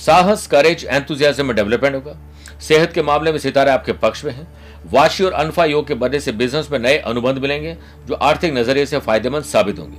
साहस 0.06 0.48
करेज 0.48 0.86
एंथुजियाज्म 0.86 1.45
में 1.45 1.56
डेवलपमेंट 1.56 1.95
होगा। 1.95 2.16
सेहत 2.60 2.94
के 2.94 3.01
मामले 3.01 3.31
में 3.31 3.39
सितारे 3.39 3.71
आपके 3.71 3.94
पक्ष 3.94 4.26
में 4.26 4.31
हैं। 4.31 4.47
वाशी 4.92 5.23
और 5.23 5.31
अनफा 5.31 5.66
योग 5.66 5.88
के 5.88 5.94
बनने 5.94 6.19
से 6.19 6.31
बिज़नेस 6.31 6.71
में 6.71 6.80
नए 6.80 6.97
अनुबंध 6.97 7.38
मिलेंगे, 7.38 7.76
जो 8.07 8.14
आर्थिक 8.14 8.54
नज़रिए 8.54 8.85
से 8.85 8.99
फ़ायदेमंद 8.99 9.44
साबित 9.44 9.80
होंगे। 9.80 9.97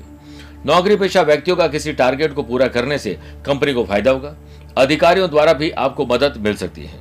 नौकरी 0.66 0.96
पेशा 0.96 1.22
व्यक्तियों 1.22 1.56
का 1.56 1.66
किसी 1.68 1.92
टारगेट 1.92 2.32
को 2.32 2.42
पूरा 2.42 2.68
करने 2.68 2.98
से 2.98 3.18
कंपनी 3.46 3.72
को 3.72 3.84
फ़ायदा 3.84 4.10
होगा। 4.10 4.36
अधिकारियों 4.78 5.30
द्वारा 5.30 5.52
भी 5.52 5.70
आपको 5.70 6.06
मदद 6.06 6.36
मिल 6.36 6.56
सकती 6.56 6.84
है। 6.84 6.98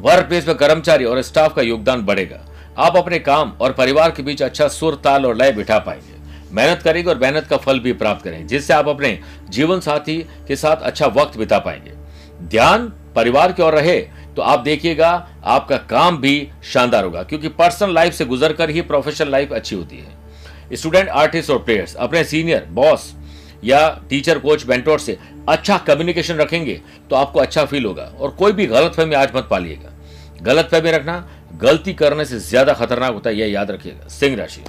वर्क 0.00 0.26
प्लेस 0.26 0.48
में 0.48 0.56
कर्मचारी 0.56 1.04
और 1.04 1.22
स्टाफ 1.22 1.54
का 1.56 1.62
योगदान 1.62 2.02
बढ़ेगा। 2.02 2.46
आप 2.78 2.96
अपने 2.96 3.18
काम 3.18 3.52
और 3.60 3.72
परिवार 3.72 4.10
के 4.10 4.22
बीच 4.22 4.42
अच्छा 4.42 4.68
सुर, 4.68 5.00
ताल 5.04 5.26
और 5.26 5.36
लय 5.36 5.52
बिठा 5.52 5.78
पाएँगे। 5.78 6.21
मेहनत 6.52 6.82
करेंगे 6.82 7.10
और 7.10 7.18
मेहनत 7.18 7.46
का 7.46 7.56
फल 7.56 7.80
भी 7.80 7.92
प्राप्त 7.94 8.24
करेंगे, 8.24 8.46
जिससे 8.46 8.74
आप 8.74 8.88
अपने 8.88 9.18
जीवन 9.50 9.80
साथी 9.80 10.18
के 10.48 10.56
साथ 10.56 10.82
अच्छा 10.82 11.06
वक्त 11.08 11.38
बिता 11.38 11.58
पाएँगे। 11.60 11.92
ध्यान 12.48 12.92
परिवार 13.16 13.52
की 13.52 13.62
ओर 13.62 13.74
रहे 13.74 14.00
तो 14.36 14.42
आप 14.42 14.60
देखिएगा, 14.60 15.08
आपका 15.44 15.76
काम 15.78 16.16
भी 16.18 16.48
शानदार 16.64 17.04
होगा, 17.04 17.22
क्योंकि 17.22 17.48
पर्सनल 17.50 17.94
लाइफ 17.94 18.14
से 18.14 18.24
गुजरकर 18.24 18.70
ही 18.70 18.80
प्रोफेशनल 18.82 19.30
लाइफ 19.30 19.52
अच्छी 19.52 19.76
होती 19.76 19.96
है। 19.96 20.76
स्टूडेंट, 20.76 21.08
आर्टिस्ट 21.08 21.50
और 21.50 21.58
प्लेयर्स, 21.60 21.94
अपने 21.96 22.24
सीनियर, 22.24 22.66
बॉस 22.70 23.12
या 23.64 23.88
टीचर, 24.10 24.38
कोच 24.38 24.64
बेंटोर 24.66 24.98
से 24.98 25.18
अच्छा 25.48 25.76
कम्युनिकेशन 25.78 26.36
रखेंगे 26.36 26.80
तो 27.10 27.16
आपको 27.16 27.40
अच्छा 27.40 27.64
फील 27.64 27.84
होगा, 27.84 28.10
और 28.12 28.30
कोई 28.32 28.52
भी 28.52 28.66
गलत 28.66 28.92
फहमी 28.92 29.14
आज 29.14 29.32
मत 29.34 29.48
पालिएगा। 29.50 29.92
गलत 30.42 30.68
फहमी 30.70 30.90
रखना, 30.90 31.28
गलती 31.56 31.92
करने 31.94 32.24
से 32.24 32.38
ज़्यादा 32.40 32.72
खतरनाक 32.74 33.12
होता 33.12 33.30
है, 33.30 33.36
यह 33.36 33.50
याद 33.50 33.70
रखिएगा। 33.70 34.08
सिंह 34.10 34.36
राशि। 34.36 34.62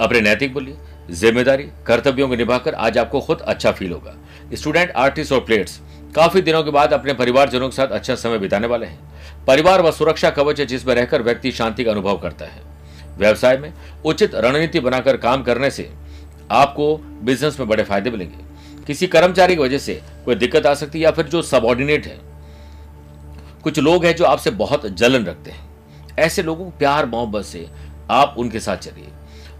अपने 0.00 0.20
नैतिक 0.20 0.52
बोलिए 0.54 0.76
ज़िम्मेदारी, 1.10 1.62
कर्तव्यों 1.86 2.28
को 2.28 2.34
निभाकर 2.34 2.74
आज 2.74 2.98
आपको 2.98 3.20
खुद 3.20 3.40
अच्छा 3.40 3.70
फील 3.72 3.92
होगा। 3.92 4.14
स्टूडेंट 4.54 4.90
आर्टिस्ट 4.90 5.32
और 5.32 5.40
प्लेयर्स 5.40 5.80
काफ़ी 6.16 6.40
दिनों 6.42 6.62
के 6.62 6.70
बाद 6.70 6.92
अपने 6.92 7.12
परिवारजनों 7.14 7.68
के 7.68 7.76
साथ 7.76 7.88
अच्छा 7.88 8.14
समय 8.14 8.38
बिताने 8.38 8.66
वाले 8.66 8.86
हैं। 8.86 9.44
परिवार 9.46 9.82
व 9.82 9.90
सुरक्षा 9.90 10.30
कवच 10.30 10.60
है 10.60 10.66
जिसमें 10.66 10.94
रहकर 10.94 11.22
व्यक्ति 11.22 11.52
शांति 11.52 11.84
का 11.84 11.90
अनुभव 11.90 12.18
करता 12.18 12.44
है। 12.44 12.62
व्यवसाय 13.18 13.56
में 13.56 13.72
उचित 14.04 14.34
रणनीति 14.34 14.80
बनाकर 14.80 15.16
काम 15.16 15.42
करने 15.42 15.70
से 15.70 15.90
आपको 16.52 16.96
बिज़नेस 17.22 17.58
में 17.60 17.68
बड़े 17.68 17.84
फ़ायदे 17.84 18.10
मिलेंगे। 18.10 18.84
किसी 18.86 19.06
कर्मचारी 19.06 19.56
की 19.56 19.62
वजह 19.62 19.78
से 19.78 20.00
कोई 20.24 20.34
दिक्कत 20.34 20.66
आ 20.66 20.74
सकती 20.74 20.98
है 20.98 21.04
या 21.04 21.10
फिर 21.10 21.26
जो 21.26 21.42
सबॉर्डिनेट 21.42 22.06
है। 22.06 22.18
कुछ 23.62 23.78
लोग 23.78 24.04
हैं 24.04 24.14
जो 24.16 24.24
आपसे 24.24 24.50
बहुत 24.52 24.86
जलन 24.88 25.24
रखते 25.24 25.50
हैं। 25.50 26.16
ऐसे 26.18 26.42
लोगों 26.42 26.64
को 26.64 26.78
प्यार, 26.78 27.06
मोहब्बत 27.06 27.44
से 27.44 27.66
आप 28.10 28.34
उनके 28.38 28.60
साथ 28.60 28.76
चलिए। 28.78 29.08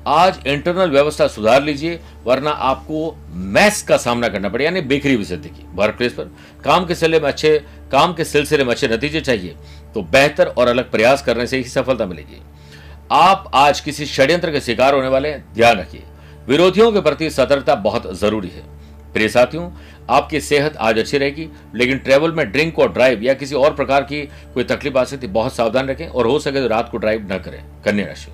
आज 0.06 0.38
इंटरनल 0.46 0.90
व्यवस्था 0.90 1.26
सुधार 1.26 1.62
लीजिए, 1.62 1.98
वरना 2.24 2.50
आपको 2.50 3.14
मैस 3.28 3.82
का 3.82 3.96
सामना 3.96 4.28
करना 4.28 4.48
पड़े 4.48 4.64
यानी 4.64 4.80
बेकरी 4.82 5.14
विषय 5.16 5.36
देखिए 5.36 5.66
वर्क 5.74 5.96
प्लेस 5.96 6.12
पर। 6.12 6.30
काम 6.64 6.86
के 6.86 6.94
सिलसिले 6.94 7.20
में 7.20 7.28
अच्छे, 7.28 7.58
काम 7.92 8.14
के 8.14 8.24
सिलसिले 8.24 8.64
में 8.64 8.70
अच्छे 8.70 8.88
नतीजे 8.88 9.20
चाहिए 9.20 9.54
तो 9.94 10.02
बेहतर 10.02 10.46
और 10.48 10.68
अलग 10.68 10.90
प्रयास 10.90 11.22
करने 11.22 11.46
से 11.46 11.56
ही 11.56 11.64
सफलता 11.64 12.06
मिलेगी। 12.06 12.42
आप 13.12 13.50
आज 13.54 13.80
किसी 13.80 14.06
षड्यंत्र 14.06 14.52
के 14.52 14.60
शिकार 14.60 14.94
होने 14.94 15.08
वाले 15.08 15.28
हैं, 15.28 15.44
ध्यान 15.54 15.78
रखिए। 15.78 16.02
विरोधियों 16.48 16.90
के 16.92 17.00
प्रति 17.00 17.30
सतर्कता 17.30 17.74
बहुत 17.74 18.14
ज़रूरी 18.14 18.48
है। 18.48 18.62
प्रिय 19.12 19.28
साथियों, 19.28 19.70
आपकी 20.10 20.40
सेहत 20.40 20.76
आज 20.76 20.98
अच्छी 20.98 21.18
रहेगी, 21.18 21.48
लेकिन 21.74 21.98
ट्रेवल 21.98 22.32
में 22.32 22.50
ड्रिंक 22.52 22.78
और 22.78 22.92
ड्राइव 22.92 23.22
या 23.22 23.34
किसी 23.34 23.54
और 23.54 23.74
प्रकार 23.74 24.02
की 24.02 24.22
कोई 24.54 24.64
तकलीफ़ 24.64 24.98
आ 24.98 25.04
सकती, 25.04 25.26
बहुत 25.26 25.54
सावधान 25.54 25.88
रखें 25.88 26.06
और 26.06 26.26
हो 26.26 26.38
सके 26.38 26.60
तो 26.60 26.68
रात 26.68 26.88
को 26.90 26.98
ड्राइव 26.98 27.28
न 27.32 27.38
करें। 27.38 27.62
कन्या 27.84 28.06
राशि। 28.06 28.32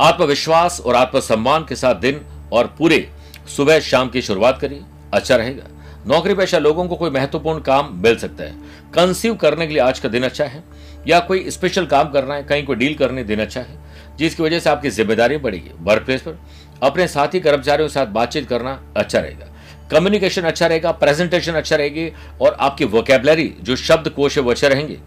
आत्मविश्वास 0.00 0.80
और 0.80 0.94
आत्मसम्मान 0.94 1.64
के 1.64 1.76
साथ 1.76 1.94
दिन 1.94 2.20
और 2.52 2.66
पूरे 2.78 3.08
सुबह 3.56 3.80
शाम 3.80 4.08
की 4.08 4.22
शुरुआत 4.22 4.58
करिए। 4.60 4.82
अच्छा 5.14 5.36
रहेगा। 5.36 5.64
नौकरी 6.06 6.34
पेशा 6.34 6.58
लोगों 6.58 6.86
को 6.88 6.96
कोई 6.96 7.10
महत्वपूर्ण 7.10 7.60
काम 7.60 7.92
मिल 8.02 8.16
सकता 8.16 8.44
है। 8.44 8.54
कंसीव 8.94 9.34
करने 9.34 9.66
के 9.66 9.72
लिए 9.72 9.82
आज 9.82 9.98
का 9.98 10.08
दिन 10.08 10.22
अच्छा 10.22 10.44
है। 10.44 10.62
या 11.08 11.18
कोई 11.20 11.50
स्पेशल 11.50 11.86
काम 11.86 12.10
करना 12.10 12.34
है, 12.34 12.42
कहीं 12.42 12.64
कोई 12.66 12.76
डील 12.76 12.94
करने 12.94 13.24
दिन 13.24 13.40
अच्छा 13.40 13.60
है, 13.60 13.76
जिसकी 14.18 14.42
वजह 14.42 14.60
से 14.60 14.70
आपकी 14.70 14.90
ज़िम्मेदारी 14.90 15.36
बढ़ेगी। 15.36 15.70
वर्क 15.80 16.02
प्लेस 16.02 16.22
पर 16.22 16.38
अपने 16.82 17.08
साथी, 17.08 17.40
कर्मचारियों 17.40 17.88
के 17.88 17.92
साथ 17.94 18.06
बातचीत 18.06 18.48
करना 18.48 18.80
अच्छा 18.96 19.18
रहेगा। 19.18 19.46
कम्युनिकेशन 19.90 20.42
अच्छा 20.42 20.66
रहेगा, 20.66 20.92
प्रेजेंटेशन 20.92 21.52
अच्छा 21.52 21.76
रहेगी 21.76 22.10
और 22.40 22.56
आपकी 22.60 22.84
वोकेबलरी, 22.84 23.54
जो 23.62 23.76
शब्द 23.76 24.08
कोश 24.08 24.38
है, 24.38 24.44
वो 24.44 24.50
अच्छे 24.50 24.68
रहेंगे। 24.68 24.98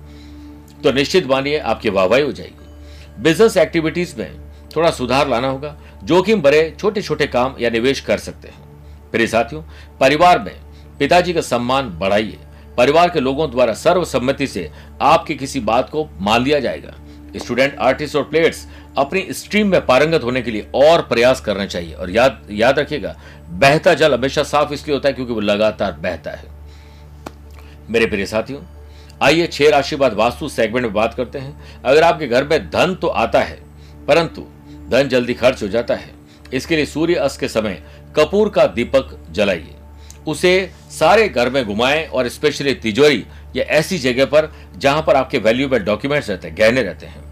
तो 0.84 0.92
निश्चित 0.92 1.28
मानिए, 1.28 1.58
आपकी 1.58 1.90
वाहवाही 1.90 2.24
हो 2.24 2.32
जाएगी। 2.32 3.24
बिज़नेस 3.24 3.58
एक्टिविटीज़ 3.58 4.16
में 4.18 4.51
थोड़ा 4.76 4.92
सुधार 4.92 5.28
लाना 5.28 5.48
होगा। 5.48 5.76
जोखिम 6.04 6.42
भरे 6.42 6.76
छोटे 6.80 7.02
छोटे 7.02 7.28
काम 7.28 7.56
या 7.60 7.70
निवेश 7.70 8.00
कर 8.00 8.18
सकते 8.18 8.48
हैं। 8.48 9.10
प्रिय 9.12 9.28
साथियों, 9.28 9.62
परिवार 10.00 10.40
में 10.40 10.54
पिताजी 11.00 11.34
का 11.34 11.42
सम्मान 11.42 11.90
बढ़ाइए। 11.90 12.38
परिवार 12.78 13.10
के 13.10 13.20
लोगों 13.20 13.50
द्वारा 13.52 13.74
सर्वसम्मति 13.74 14.48
से 14.48 14.70
आपकी 15.02 15.36
किसी 15.36 15.60
बात 15.60 15.90
को 15.90 16.08
मान 16.20 16.44
लिया 16.44 16.60
जाएगा। 16.60 16.94
स्टूडेंट, 17.36 17.76
आर्टिस्ट 17.78 18.16
और 18.16 18.24
प्लेयर्स 18.24 18.66
अपनी 18.98 19.26
स्ट्रीम 19.32 19.68
में 19.68 19.86
पारंगत 19.86 20.24
होने 20.24 20.42
के 20.42 20.52
लिए 20.52 20.68
और 20.76 21.02
प्रयास 21.02 21.42
करना 21.42 21.66
चाहिए। 21.66 21.94
और 21.94 22.10
याद 22.10 22.48
याद 22.52 22.80
रखिएगा, 22.80 23.16
बहता 23.50 23.94
जल 23.94 24.14
हमेशा 24.14 24.44
साफ़ 24.44 24.74
इसलिए 24.74 24.96
होता 24.96 25.10
है 25.10 25.14
क्योंकि 25.14 25.34
वो 25.34 25.40
लगातार 25.40 25.92
बहता 25.94 26.32
है। 26.32 26.50
मेरे 27.90 28.06
प्रिय 28.06 28.26
साथियों, 28.26 28.62
आइए 29.22 29.48
छह 29.48 29.70
राशि 29.70 29.96
बाद 29.96 30.14
वास्तु 30.14 30.50
सेगमेंट 30.50 30.86
में 30.86 30.94
बात 30.94 31.14
करते 31.14 31.40
हैं। 31.40 31.82
अगर 31.82 32.04
आपके 32.04 32.28
घर 32.28 32.44
में 32.44 32.70
धन 32.70 32.96
तो 32.96 33.08
आता 33.08 33.40
है, 33.40 33.60
परंतु 34.08 34.46
धन 34.92 35.08
जल्दी 35.08 35.34
खर्च 35.34 35.64
हो 35.64 35.68
जाता 35.68 35.96
है। 35.96 36.10
इसके 36.54 36.76
लिए 36.76 36.86
सूर्य 36.86 37.16
अस्त 37.16 37.40
के 37.40 37.48
समय 37.48 37.82
कपूर 38.16 38.50
का 38.50 38.66
दीपक 38.66 39.18
जलाइए। 39.32 39.76
उसे 40.28 40.72
सारे 40.92 41.30
घर 41.30 41.50
में 41.50 41.66
घुमाएँ 41.66 42.06
और 42.08 42.28
स्पेशली 42.28 42.74
तिजोरी, 42.74 43.26
या 43.56 43.64
ऐसी 43.64 43.98
जगह 43.98 44.26
पर 44.26 44.52
जहाँ 44.78 45.02
पर 45.02 45.16
आपके 45.16 45.38
वैल्यूएबल 45.38 45.80
डॉक्यूमेंट्स 45.80 46.30
रहते 46.30 46.48
हैं, 46.48 46.58
गहने 46.58 46.82
रहते 46.84 47.06
हैं। 47.06 47.24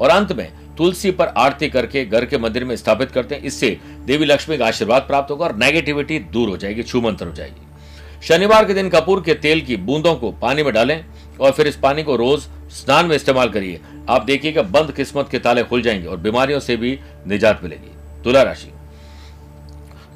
और 0.00 0.10
अंत 0.10 0.32
में 0.32 0.52
तुलसी 0.76 1.10
पर 1.10 1.26
आरती 1.26 1.68
करके 1.68 2.04
घर 2.04 2.24
के 2.24 2.38
मंदिर 2.38 2.64
में 2.64 2.76
स्थापित 2.76 3.10
करते 3.10 3.34
हैं। 3.34 3.42
इससे 3.42 3.78
देवी 4.06 4.24
लक्ष्मी 4.24 4.58
का 4.58 4.66
आशीर्वाद 4.66 5.02
प्राप्त 5.02 5.30
होगा 5.30 5.44
और 5.44 5.56
नेगेटिविटी 5.56 6.18
दूर 6.18 6.48
हो 6.48 6.56
जाएगी, 6.56 6.82
छूमंत्र 6.82 7.26
हो 7.26 7.32
जाएगी। 7.32 8.26
शनिवार 8.26 8.64
के 8.64 8.74
दिन 8.74 8.88
कपूर 8.88 9.22
के 9.22 9.34
तेल 9.34 9.60
की 9.60 9.76
बूंदों 9.76 10.14
को 10.14 10.30
पानी 10.32 10.62
में 10.62 10.72
डालें 10.74 11.04
और 11.40 11.52
फिर 11.52 11.66
इस 11.66 11.76
पानी 11.76 12.02
को 12.02 12.16
रोज 12.16 12.46
स्नान 12.74 13.06
में 13.06 13.16
इस्तेमाल 13.16 13.48
करिए। 13.48 13.80
आप 14.08 14.22
देखिएगा, 14.22 14.62
बंद 14.62 14.92
किस्मत 14.92 15.28
के 15.30 15.38
ताले 15.38 15.62
खुल 15.62 15.82
जाएँगे 15.82 16.06
और 16.06 16.16
बीमारियों 16.16 16.60
से 16.60 16.76
भी 16.76 16.98
निजात 17.26 17.60
मिलेगी। 17.64 18.22
तुला 18.24 18.42
राशि। 18.42 18.72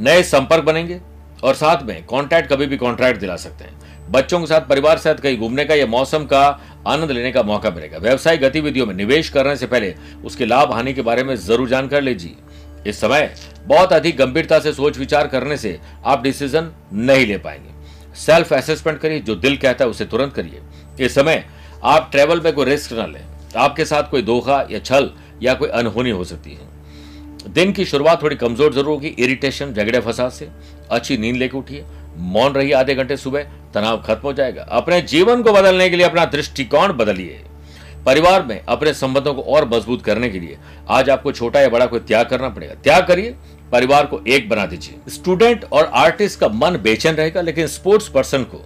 नए 0.00 0.22
संपर्क 0.22 0.64
बनेंगे 0.64 1.00
और 1.44 1.54
साथ 1.54 1.82
में 1.82 2.04
कॉन्ट्रैक्ट 2.06 2.50
कभी 2.50 2.66
भी 2.66 2.76
कॉन्ट्रैक्ट 2.76 3.20
दिला 3.20 3.36
सकते 3.36 3.64
हैं। 3.64 4.10
बच्चों 4.10 4.40
के 4.40 4.46
साथ, 4.46 4.60
परिवार 4.60 4.98
साथ 4.98 5.14
कहीं 5.14 5.38
घूमने 5.38 5.64
का 5.64 5.74
या 5.74 5.86
मौसम 5.86 6.24
का 6.24 6.60
आनंद 6.86 7.10
लेने 7.10 7.32
का 7.32 7.42
मौका 7.42 7.70
मिलेगा। 7.70 7.98
व्यवसायिक 7.98 8.40
गतिविधियों 8.40 8.86
में 8.86 8.94
निवेश 8.94 9.28
करने 9.28 9.56
से 9.56 9.66
पहले 9.66 9.94
उसके 10.24 10.46
लाभ 10.46 10.72
हानि 10.72 10.92
के 10.94 11.02
बारे 11.02 11.22
में 11.22 11.34
ज़रूर 11.36 11.68
जानकारी 11.68 12.04
लीजिए। 12.06 12.36
इस 12.86 13.00
समय 13.00 13.34
बहुत 13.66 13.92
अधिक 13.92 14.16
गंभीरता 14.16 14.58
से 14.58 14.72
सोच 14.72 14.98
विचार 14.98 15.26
करने 15.26 15.56
से 15.56 15.78
आप 16.04 16.22
डिसीज़न 16.22 16.72
नहीं 16.92 17.26
ले 17.26 17.38
पाएँगे। 17.38 18.14
सेल्फ 18.16 18.52
असेसमेंट 18.52 18.98
करिए, 19.00 19.20
जो 19.20 19.34
दिल 19.34 19.56
कहता 19.56 19.84
है 19.84 19.90
उसे 19.90 20.04
तुरंत 20.04 20.32
करिए। 20.34 20.60
इस 21.00 21.14
समय 21.14 21.44
आप 21.84 22.08
ट्रेवल 22.12 22.40
में 22.40 22.52
कोई 22.52 22.64
रिस्क 22.64 22.92
न 22.92 23.10
लें। 23.12 23.24
आपके 23.56 23.84
साथ 23.84 24.10
कोई 24.10 24.22
धोखा 24.22 24.66
या 24.70 24.78
छल 24.78 25.10
या 25.42 25.54
कोई 25.54 25.68
अनहोनी 25.68 26.10
हो 26.10 26.24
सकती 26.24 26.52
है। 26.52 27.52
दिन 27.52 27.72
की 27.72 27.84
शुरुआत 27.84 28.22
थोड़ी 28.22 28.36
कमज़ोर 28.36 28.72
ज़रूर 28.72 28.86
होगी। 28.86 29.08
इरिटेशन 29.08 29.72
झगड़े 29.72 30.00
फसाद 30.00 30.30
से। 30.30 30.48
अच्छी 30.90 31.16
नींद 31.18 31.36
लेके 31.36 31.56
उठिए। 31.56 31.84
मौन 32.16 32.52
रहिए 32.52 32.72
आधे 32.72 32.94
घंटे 32.94 33.16
सुबह। 33.16 33.42
तनाव 33.74 34.02
खत्म 34.02 34.20
हो 34.22 34.32
जाएगा। 34.32 34.62
अपने 34.62 35.00
जीवन 35.02 35.42
को 35.42 35.52
बदलने 35.52 35.88
के 35.90 35.96
लिए 35.96 36.06
अपना 36.06 36.24
दृष्टिकोण 36.24 36.92
बदलिए। 36.92 37.40
परिवार 38.06 38.42
में 38.42 38.60
अपने 38.60 38.92
संबंधों 38.94 39.34
को 39.34 39.42
और 39.44 39.68
मज़बूत 39.68 40.02
करने 40.02 40.28
के 40.30 40.40
लिए 40.40 40.58
आज 40.88 41.10
आपको 41.10 41.32
छोटा 41.32 41.60
या 41.60 41.68
बड़ा 41.68 41.86
कोई 41.86 42.00
त्याग 42.00 42.26
करना 42.26 42.48
पड़ेगा। 42.48 42.74
त्याग 42.74 43.06
करिए। 43.06 43.34
परिवार 43.72 44.06
को 44.06 44.20
एक 44.26 44.48
बना 44.48 44.64
दीजिए। 44.66 45.10
स्टूडेंट 45.10 45.64
और 45.64 45.90
आर्टिस्ट 45.94 46.40
का 46.40 46.48
मन 46.48 46.76
बेचैन 46.76 47.14
रहेगा, 47.14 47.40
लेकिन 47.40 47.66
स्पोर्ट्स 47.66 48.08
पर्सन 48.08 48.42
को 48.44 48.62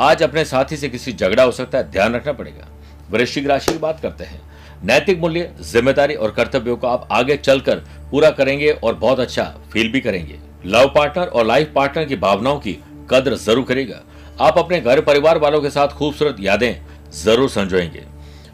आज 0.00 0.22
अपने 0.22 0.44
साथी 0.44 0.76
से 0.76 0.88
किसी 0.88 1.12
झगड़ा 1.12 1.42
हो 1.42 1.50
सकता 1.52 1.78
है, 1.78 1.90
ध्यान 1.90 2.14
रखना 2.14 2.32
पड़ेगा। 2.32 2.68
वृश्चिक 3.10 3.46
राशि 3.46 3.72
की 3.72 3.78
बात 3.78 4.00
करते 4.00 4.24
हैं। 4.24 4.40
नैतिक 4.84 5.20
मूल्य, 5.20 5.50
ज़िम्मेदारी 5.62 6.14
और 6.14 6.30
कर्तव्यों 6.30 6.76
को 6.76 6.86
आप 6.86 7.08
आगे 7.12 7.36
चलकर 7.36 7.76
पूरा 8.10 8.30
करेंगे 8.30 8.70
और 8.70 8.94
बहुत 8.94 9.20
अच्छा 9.20 9.44
फील 9.72 9.92
भी 9.92 10.00
करेंगे। 10.00 10.38
लव 10.66 10.88
पार्टनर 10.94 11.26
और 11.26 11.46
लाइफ 11.46 11.72
पार्टनर 11.74 12.04
की 12.04 12.16
भावनाओं 12.16 12.58
की 12.60 12.76
कद्र 13.10 13.36
ज़रूर 13.36 13.64
करेगा 13.64 14.00
आप 14.40 14.58
अपने 14.58 14.80
घर 14.80 15.00
परिवार 15.00 15.38
वालों 15.38 15.60
के 15.62 15.70
साथ 15.70 15.88
खूबसूरत 15.88 16.36
यादें 16.40 16.74
ज़रूर 17.14 17.48
संजोएँगे। 17.50 18.04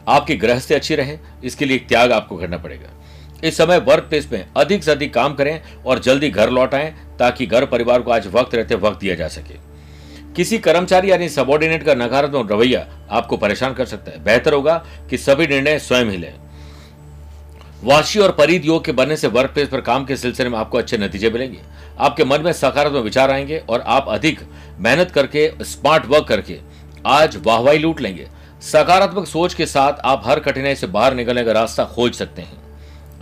आपकी 0.07 0.35
गृहस्थी 0.35 0.73
अच्छी 0.73 0.95
रहे, 0.95 1.17
इसके 1.43 1.65
लिए 1.65 1.77
त्याग 1.79 2.11
आपको 2.11 2.37
करना 2.37 2.57
पड़ेगा। 2.57 2.89
इस 3.43 3.57
समय 3.57 3.77
वर्क 3.79 4.03
प्लेस 4.03 4.27
में 4.31 4.45
अधिक 4.57 4.83
से 4.83 4.91
अधिक 4.91 5.13
काम 5.13 5.33
करें 5.35 5.61
और 5.85 5.99
जल्दी 5.99 6.29
घर 6.29 6.49
लौट 6.49 6.73
आए, 6.73 6.93
ताकि 7.19 7.45
घर 7.45 7.65
परिवार 7.65 8.01
को 8.01 8.11
आज 8.11 8.27
वक्त 8.27 8.55
रहते 8.55 8.75
वक्त 8.77 8.99
दिया 8.99 9.15
जा 9.15 9.27
सके। 9.29 9.70
किसी 10.35 10.57
कर्मचारी 10.57 11.11
यानी 11.11 11.29
सबॉर्डिनेट 11.29 11.83
का 11.83 11.93
नकारात्मक 11.93 12.51
रवैया 12.51 12.85
आपको 13.11 13.37
परेशान 13.37 13.73
कर 13.73 13.85
सकता 13.85 14.11
है। 14.11 14.23
बेहतर 14.23 14.53
होगा 14.53 14.85
कि 15.09 15.17
सभी 15.17 15.47
निर्णय 15.47 15.79
स्वयं 15.79 16.05
ही 16.05 16.17
लें। 16.17 16.33
वाशी 17.83 18.19
और 18.19 18.31
परिध 18.31 18.65
योग 18.65 18.85
के 18.85 18.91
बनने 18.91 19.15
से 19.17 19.27
वर्क 19.27 19.49
प्लेस 19.49 19.69
पर 19.69 19.81
काम 19.81 20.05
के 20.05 20.17
सिलसिले 20.17 20.49
में 20.49 20.57
आपको 20.59 20.77
अच्छे 20.77 20.97
नतीजे 20.97 21.29
मिलेंगे। 21.29 21.59
आपके 21.99 22.25
मन 22.25 22.41
में 22.41 22.53
सकारात्मक 22.53 23.03
विचार 23.03 23.31
आएँगे 23.31 23.57
और 23.69 23.81
आप 23.81 24.05
अधिक 24.09 24.39
मेहनत 24.79 25.11
करके 25.11 25.51
स्मार्ट 25.61 26.05
वर्क 26.05 26.27
करके 26.27 26.59
आज 27.05 27.37
वाहवाही 27.37 27.79
लूट 27.79 28.01
लेंगे। 28.01 28.27
सकारात्मक 28.61 29.27
सोच 29.27 29.53
के 29.53 29.65
साथ 29.65 29.93
आप 30.03 30.21
हर 30.25 30.39
कठिनाई 30.39 30.75
से 30.75 30.87
बाहर 30.87 31.13
निकलने 31.13 31.43
का 31.43 31.51
रास्ता 31.51 31.85
खोज 31.85 32.13
सकते 32.13 32.41
हैं। 32.41 32.61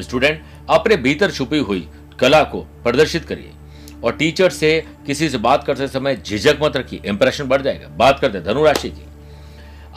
स्टूडेंट, 0.02 0.44
अपने 0.70 0.96
भीतर 0.98 1.32
छुपी 1.32 1.58
हुई 1.58 1.88
कला 2.20 2.44
को 2.44 2.62
प्रदर्शित 2.84 3.26
करिए। 3.26 3.52
और 4.04 4.14
टीचर 4.14 4.50
से 4.50 4.72
किसी 5.08 5.30
से 5.30 5.38
बात 5.38 5.64
करते 5.64 5.88
समय 5.88 6.16
झिझक 6.18 6.60
मत 6.62 6.78
रखिए 6.78 7.02
इंप्रेशन 7.06 7.44
बढ़ 7.46 7.62
जाएगा। 7.62 7.88
बात 7.98 8.20
करते 8.20 8.42
धनुराशि 8.42 8.90
की 8.90 9.06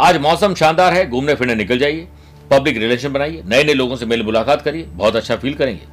आज 0.00 0.16
मौसम 0.20 0.54
शानदार 0.54 0.94
है, 0.94 1.08
घूमने 1.10 1.34
फिरने 1.34 1.54
निकल 1.54 1.78
जाइए 1.78 2.08
पब्लिक 2.50 2.76
रिलेशन 2.76 3.12
बनाइए 3.12 3.42
नए 3.46 3.64
नए 3.64 3.74
लोगों 3.74 3.96
से 3.96 4.06
मेल 4.06 4.22
मुलाकात 4.22 4.62
करिए, 4.62 4.82
बहुत 4.84 5.16
अच्छा 5.16 5.36
फील 5.36 5.54
करेंगे। 5.54 5.86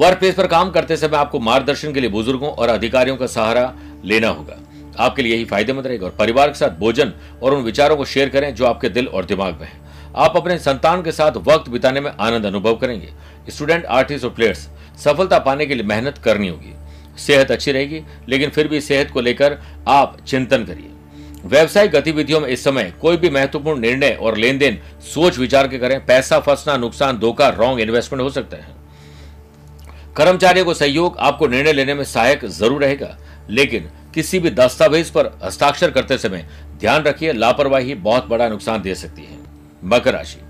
वर्क 0.00 0.18
प्लेस 0.18 0.34
पर 0.34 0.46
काम 0.46 0.70
करते 0.70 0.96
समय 0.96 1.16
आपको 1.16 1.40
मार्गदर्शन 1.40 1.92
के 1.92 2.00
लिए 2.00 2.10
बुज़ुर्गों 2.10 2.50
और 2.50 2.68
अधिकारियों 2.68 3.16
का 3.16 3.26
सहारा 3.26 3.72
लेना 4.04 4.28
होगा। 4.28 4.56
आपके 4.98 5.22
लिए 5.22 5.34
यही 5.34 5.44
फ़ायदेमंद 5.44 5.86
रहेगा 5.86 6.06
और 6.06 6.14
परिवार 6.18 6.48
के 6.48 6.54
साथ 6.54 6.78
भोजन 6.78 7.12
और 7.42 7.54
उन 7.54 7.62
विचारों 7.62 7.96
को 7.96 8.04
शेयर 8.04 8.28
करें 8.28 8.54
जो 8.54 8.66
आपके 8.66 8.88
दिल 8.88 9.06
और 9.06 9.24
दिमाग 9.24 9.60
में 9.60 9.66
है। 9.66 9.72
आप 10.16 10.36
अपने 10.36 10.58
संतान 10.58 11.02
के 11.02 11.12
साथ 11.12 11.36
वक्त 11.46 11.68
बिताने 11.70 12.00
में 12.00 12.10
आनंद 12.10 12.46
अनुभव 12.46 12.76
करेंगे। 12.76 13.08
स्टूडेंट 13.48 13.84
आर्टिस्ट 13.86 14.24
और 14.24 14.30
प्लेयर्स 14.30 14.68
सफलता 15.04 15.38
पाने 15.38 15.66
के 15.66 15.74
लिए 15.74 15.84
मेहनत 15.84 16.18
करनी 16.18 16.48
होगी। 16.48 16.74
सेहत 17.18 17.50
अच्छी 17.50 17.72
रहेगी, 17.72 18.02
लेकिन 18.28 18.50
फिर 18.50 18.68
भी 18.68 18.80
सेहत 18.80 19.10
को 19.10 19.20
लेकर 19.20 19.58
आप 19.88 20.16
चिंतन 20.26 20.64
करिए। 20.64 20.90
व्यवसायिक 21.44 21.90
गतिविधियों 21.90 22.40
में 22.40 22.48
इस 22.48 22.64
समय 22.64 22.92
कोई 23.00 23.16
भी 23.16 23.30
महत्वपूर्ण 23.30 23.80
निर्णय 23.80 24.10
और 24.12 24.36
लेन 24.36 24.58
देन 24.58 24.78
सोच 25.04 25.38
विचार 25.38 25.68
के 25.68 25.78
करें। 25.78 26.04
पैसा 26.06 26.38
फंसना, 26.40 26.76
नुकसान, 26.76 27.18
धोखा 27.18 27.48
रॉन्ग 27.48 27.80
इन्वेस्टमेंट 27.80 28.22
हो 28.22 28.30
सकता 28.30 28.56
है। 28.56 28.74
कर्मचारियों 30.16 30.66
को 30.66 30.74
सहयोग, 30.74 31.16
आपको 31.18 31.46
निर्णय 31.46 31.72
लेने 31.72 31.94
में 31.94 32.04
सहायक 32.04 32.44
ज़रूर 32.44 32.82
रहेगा, 32.82 33.16
लेकिन 33.50 33.90
किसी 34.14 34.38
भी 34.38 34.50
दस्तावेज़ 34.50 35.12
पर 35.12 35.30
हस्ताक्षर 35.44 35.90
करते 35.90 36.18
समय 36.18 36.46
ध्यान 36.80 37.02
रखिए, 37.02 37.32
लापरवाही 37.32 37.94
बहुत 37.94 38.26
बड़ा 38.26 38.48
नुकसान 38.48 38.82
दे 38.82 38.94
सकती 38.94 39.22
है। 39.22 39.38
मकर 39.84 40.14
राशि। 40.14 40.40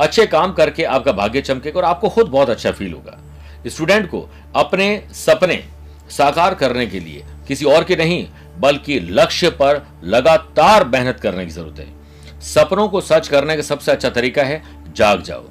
अच्छे 0.00 0.26
काम 0.26 0.52
करके 0.52 0.84
आपका 0.84 1.12
भाग्य 1.12 1.40
चमकेगा 1.40 1.78
और 1.80 1.84
आपको 1.84 2.08
खुद 2.08 2.26
बहुत 2.26 2.50
अच्छा 2.50 2.72
फील 2.72 2.92
होगा। 2.92 3.18
स्टूडेंट 3.66 4.08
को 4.10 4.28
अपने 4.56 5.02
सपने 5.14 5.62
साकार 6.10 6.54
करने 6.54 6.86
के 6.86 7.00
लिए, 7.00 7.24
किसी 7.48 7.64
और 7.64 7.84
के 7.84 7.96
नहीं, 7.96 8.26
बल्कि 8.58 8.98
लक्ष्य 9.00 9.50
पर 9.52 9.82
लगातार 10.04 10.86
मेहनत 10.88 11.20
करने 11.20 11.44
की 11.44 11.50
ज़रूरत 11.50 11.78
है। 11.78 12.40
सपनों 12.44 12.88
को 12.88 13.00
सच 13.00 13.28
करने 13.28 13.56
का 13.56 13.62
सबसे 13.62 13.92
अच्छा 13.92 14.10
तरीका 14.10 14.42
है, 14.42 14.62
जाग 14.96 15.22
जाओ। 15.22 15.44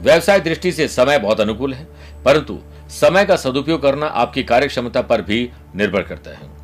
व्यवसाय 0.00 0.40
दृष्टि 0.40 0.72
से 0.72 0.88
समय 0.88 1.18
बहुत 1.18 1.40
अनुकूल 1.40 1.74
है, 1.74 1.86
परंतु 2.24 2.58
समय 2.90 3.24
का 3.24 3.36
सदुपयोग 3.36 3.82
करना 3.82 4.06
आपकी 4.06 4.42
कार्य 4.42 4.68
क्षमता 4.68 5.02
पर 5.02 5.22
भी 5.22 5.48
निर्भर 5.76 6.02
करता 6.02 6.30
है। 6.30 6.56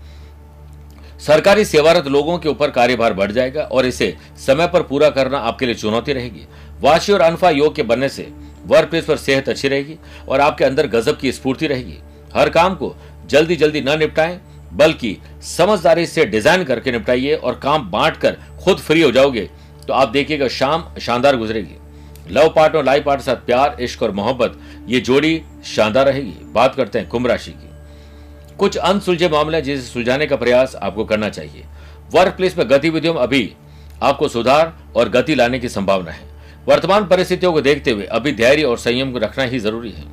सरकारी 1.20 1.64
सेवारत 1.64 2.06
लोगों 2.06 2.38
के 2.38 2.48
ऊपर 2.48 2.70
कार्यभार 2.70 3.12
बढ़ 3.12 3.32
जाएगा 3.32 3.62
और 3.62 3.86
इसे 3.86 4.16
समय 4.38 4.66
पर 4.66 4.82
पूरा 4.82 5.10
करना 5.10 5.38
आपके 5.40 5.66
लिए 5.66 5.74
चुनौती 5.74 6.12
रहेगी। 6.12 6.46
वाशी 6.80 7.12
और 7.12 7.20
अनफा 7.20 7.50
योग 7.50 7.74
के 7.74 7.82
बनने 7.82 8.08
से 8.08 8.22
वर्क 8.66 8.88
प्लेस 8.90 9.04
पर 9.04 9.16
सेहत 9.16 9.48
अच्छी 9.48 9.68
रहेगी 9.68 9.96
और 10.28 10.40
आपके 10.40 10.64
अंदर 10.64 10.86
गजब 10.88 11.18
की 11.18 11.32
स्फूर्ति 11.32 11.66
रहेगी। 11.66 11.98
हर 12.34 12.48
काम 12.50 12.74
को 12.74 12.94
जल्दी 13.26 13.56
जल्दी 13.56 13.80
न 13.80 13.98
निपटाएँ, 13.98 14.40
बल्कि 14.72 15.16
समझदारी 15.46 16.06
से 16.06 16.24
डिज़ाइन 16.26 16.64
करके 16.64 16.92
निपटाइए 16.92 17.34
और 17.34 17.54
काम 17.54 17.90
बांट 17.90 18.16
कर 18.16 18.36
खुद 18.64 18.78
फ्री 18.78 19.02
हो 19.02 19.10
जाओगे 19.12 19.48
तो 19.86 19.92
आप 19.92 20.08
देखिएगा 20.08 20.48
शाम 20.50 20.84
शानदार 21.00 21.36
गुजरेगी। 21.36 21.76
लव 22.30 22.48
पार्ट 22.48 22.76
और 22.76 22.84
लाइफ 22.84 23.04
पार्ट 23.04 23.20
के 23.20 23.24
साथ 23.24 23.36
प्यार, 23.36 23.76
इश्क 23.80 24.02
और 24.02 24.10
मोहब्बत, 24.12 24.58
ये 24.88 25.00
जोड़ी 25.00 25.42
शानदार 25.66 26.06
रहेगी। 26.06 26.34
बात 26.44 26.74
करते 26.74 26.98
हैं 26.98 27.08
कुंभ 27.08 27.26
राशि 27.26 27.50
की। 27.50 28.56
कुछ 28.58 28.76
अनसुलझे 28.78 29.28
मामले 29.28 29.60
जिसे 29.62 29.82
सुलझाने 29.84 30.26
का 30.26 30.36
प्रयास 30.36 30.76
आपको 30.76 31.04
करना 31.04 31.28
चाहिए। 31.30 31.64
वर्क 32.12 32.34
प्लेस 32.34 32.56
में 32.58 32.68
गतिविधियों 32.70 33.14
में 33.14 33.20
अभी 33.20 33.52
आपको 34.02 34.28
सुधार 34.28 34.72
और 34.96 35.08
गति 35.08 35.34
लाने 35.34 35.58
की 35.58 35.68
संभावना 35.68 36.10
है। 36.10 36.33
वर्तमान 36.68 37.06
परिस्थितियों 37.06 37.52
को 37.52 37.60
देखते 37.60 37.90
हुए 37.90 38.04
अभी 38.04 38.32
धैर्य 38.32 38.62
और 38.62 38.78
संयम 38.78 39.12
को 39.12 39.18
रखना 39.18 39.44
ही 39.44 39.58
ज़रूरी 39.58 39.90
है। 39.90 40.04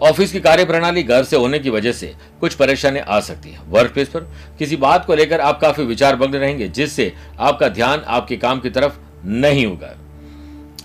ऑफ़िस 0.00 0.32
की 0.32 0.40
कार्य 0.40 0.64
प्रणाली 0.64 1.02
घर 1.02 1.24
से 1.24 1.36
होने 1.36 1.58
की 1.58 1.70
वजह 1.70 1.92
से 1.92 2.14
कुछ 2.40 2.54
परेशानी 2.54 2.98
आ 2.98 3.18
सकती 3.20 3.50
है। 3.50 3.60
वर्क 3.68 3.92
प्लेस 3.92 4.08
पर 4.08 4.20
किसी 4.58 4.76
बात 4.76 5.04
को 5.04 5.14
लेकर 5.14 5.40
आप 5.40 5.60
काफ़ी 5.60 5.84
विचार 5.84 6.16
मग्न 6.16 6.38
रहेंगे, 6.38 6.68
जिससे 6.68 7.12
आपका 7.40 7.68
ध्यान 7.68 8.00
आपके 8.00 8.36
काम 8.36 8.60
की 8.60 8.70
तरफ़ 8.70 8.98
नहीं 9.24 9.66
होगा। 9.66 9.94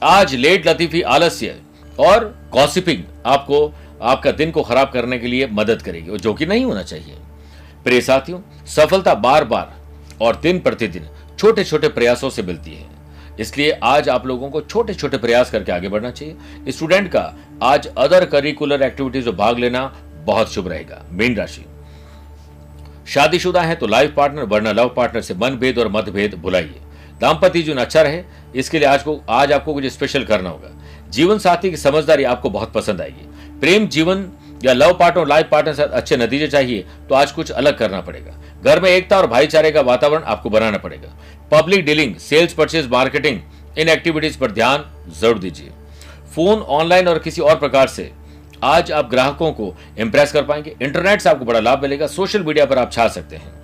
आज 0.03 0.35
लेट 0.35 0.67
लतीफी 0.67 1.01
आलस्य 1.01 1.55
और 1.99 2.25
गॉसिपिंग 2.51 3.03
आपको, 3.25 3.73
आपका 4.01 4.31
दिन 4.31 4.51
को 4.51 4.63
खराब 4.63 4.91
करने 4.91 5.19
के 5.19 5.27
लिए 5.27 5.47
मदद 5.47 5.81
करेगी, 5.81 6.17
जो 6.17 6.33
कि 6.33 6.45
नहीं 6.45 6.65
होना 6.65 6.83
चाहिए। 6.83 7.15
प्रिय 7.83 8.01
साथियों, 8.01 8.39
सफलता 8.65 9.13
बार 9.15 9.43
बार 9.43 9.73
और 10.21 10.35
दिन 10.35 10.59
प्रतिदिन 10.59 11.09
छोटे 11.39 11.63
छोटे 11.63 11.87
प्रयासों 11.87 12.29
से 12.29 12.43
मिलती 12.43 12.71
है। 12.71 12.88
इसलिए 13.39 13.71
आज 13.83 14.09
आप 14.09 14.25
लोगों 14.27 14.49
को 14.49 14.61
छोटे 14.61 14.93
छोटे 14.93 15.17
प्रयास 15.17 15.51
करके 15.51 15.71
आगे 15.71 15.89
बढ़ना 15.89 16.11
चाहिए। 16.11 16.71
स्टूडेंट 16.71 17.11
का 17.11 17.21
आज 17.63 17.87
अदर 17.87 18.25
करिकुलर 18.25 18.81
एक्टिविटीज़ 18.81 19.25
में 19.25 19.37
भाग 19.37 19.59
लेना 19.59 19.85
बहुत 20.25 20.53
शुभ 20.53 20.67
रहेगा। 20.67 21.01
मीन 21.11 21.35
राशि। 21.35 21.65
शादीशुदा 23.07 23.61
है 23.61 23.75
तो 23.75 23.87
लाइफ 23.87 24.13
पार्टनर 24.17 24.43
वरना 24.45 24.71
लव 24.71 24.93
पार्टनर 24.97 25.21
से 25.21 25.33
मनभेद 25.35 25.79
और 25.79 25.87
मतभेद 25.87 26.35
भुलाइए। 26.35 26.81
दाम्पत्य 27.21 27.61
जीवन 27.61 27.77
अच्छा 27.77 28.01
रहे, 28.01 28.23
इसके 28.55 28.79
लिए 28.79 28.87
आज 28.87 29.03
को, 29.03 29.19
आज 29.29 29.51
आपको 29.51 29.73
कुछ 29.73 29.85
स्पेशल 29.85 30.23
करना 30.23 30.49
होगा। 30.49 30.69
जीवन 31.09 31.37
साथी 31.37 31.69
की 31.69 31.77
समझदारी 31.77 32.23
आपको 32.23 32.49
बहुत 32.49 32.73
पसंद 32.73 33.01
आएगी। 33.01 33.25
प्रेम, 33.59 33.87
जीवन 33.87 34.29
या 34.63 34.73
लव 34.73 34.93
पार्टनर 34.93 35.27
लाइफ 35.27 35.47
पार्टनर 35.51 35.73
से 35.73 35.83
अच्छे 35.83 36.17
नतीजे 36.17 36.47
चाहिए 36.47 36.85
तो 37.09 37.15
आज 37.15 37.31
कुछ 37.31 37.51
अलग 37.51 37.77
करना 37.77 38.01
पड़ेगा। 38.01 38.35
घर 38.63 38.79
में 38.81 38.89
एकता 38.89 39.17
और 39.17 39.27
भाईचारे 39.27 39.71
का 39.71 39.81
वातावरण 39.81 40.23
आपको 40.23 40.49
बनाना 40.49 40.77
पड़ेगा। 40.77 41.13
Public 41.51 41.85
dealing 41.85 42.15
sales 42.15 42.53
purchase 42.53 42.87
marketing 42.87 43.39
इन 43.77 43.89
एक्टिविटीज़ 43.89 44.37
पर 44.39 44.51
ध्यान 44.51 44.85
ज़रूर 45.19 45.39
दीजिए। 45.39 45.69
फ़ोन 46.35 46.59
ऑनलाइन 46.59 47.07
और 47.07 47.19
किसी 47.19 47.41
और 47.41 47.55
प्रकार 47.55 47.87
से 47.87 48.11
आज 48.63 48.91
आप 48.91 49.09
ग्राहकों 49.09 49.51
को 49.51 49.73
इंप्रेस 49.99 50.31
कर 50.31 50.43
पाएँगे। 50.43 50.75
इंटरनेट 50.81 51.21
से 51.21 51.29
आपको 51.29 51.45
बड़ा 51.45 51.59
लाभ 51.59 51.81
मिलेगा। 51.81 52.07
सोशल 52.07 52.43
मीडिया 52.43 52.65
पर 52.65 52.77
आप 52.77 52.91
छा 52.91 53.07
सकते 53.07 53.35
हैं। 53.35 53.57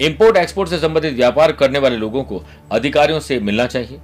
इंपोर्ट 0.00 0.36
एक्सपोर्ट 0.36 0.70
से 0.70 0.78
संबंधित 0.78 1.14
व्यापार 1.14 1.52
करने 1.52 1.78
वाले 1.78 1.96
लोगों 1.96 2.22
को 2.24 2.42
अधिकारियों 2.72 3.20
से 3.20 3.38
मिलना 3.40 3.66
चाहिए 3.66 4.00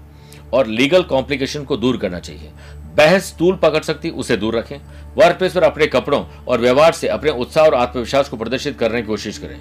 और 0.53 0.67
लीगल 0.67 1.03
कॉम्प्लिकेशन 1.03 1.65
को 1.65 1.77
दूर 1.77 1.97
करना 1.97 2.19
चाहिए। 2.21 2.51
बहस 2.97 3.35
तूल 3.39 3.57
पकड़ 3.57 3.83
सकती, 3.83 4.11
उसे 4.11 4.37
दूर 4.37 4.57
रखें। 4.57 4.77
वर्क 5.17 5.37
प्लेस 5.37 5.53
पर 5.53 5.63
अपने 5.63 5.87
कपड़ों 5.87 6.25
और 6.49 6.61
व्यवहार 6.61 6.93
से 6.93 7.09
अपने 7.09 7.31
उत्साह 7.31 7.65
और 7.65 7.75
आत्मविश्वास 7.75 8.29
को 8.29 8.37
प्रदर्शित 8.37 8.79
करने 8.79 9.01
की 9.01 9.07
कोशिश 9.07 9.39
करें। 9.39 9.59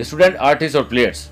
स्टूडेंट, 0.00 0.36
आर्टिस्ट 0.36 0.76
और 0.76 0.82
प्लेयर्स, 0.82 1.30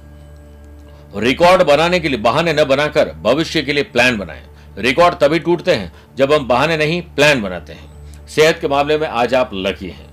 रिकॉर्ड 1.17 1.63
बनाने 1.63 2.01
के 2.01 2.09
लिए, 2.09 2.19
बहाने 2.19 2.53
न 2.53 2.65
बनाकर, 2.65 3.13
भविष्य 3.13 3.63
के 3.63 3.73
लिए 3.73 3.83
प्लान 3.83 4.19
बनाएँ। 4.19 4.47
रिकॉर्ड 4.79 5.15
तभी 5.15 5.39
टूटते 5.39 5.75
हैं, 5.75 5.93
जब 6.17 6.33
हम 6.33 6.49
बहाने 6.49 6.77
नहीं, 6.77 7.03
प्लान 7.03 7.43
बनाते 7.43 7.73
हैं। 7.73 7.91
सेहत 8.29 8.59
के 8.61 8.69
मामले 8.69 8.99
में 8.99 9.09
आज 9.09 9.35
आप 9.35 9.51
लकी 9.55 9.89
हैं। 9.89 10.11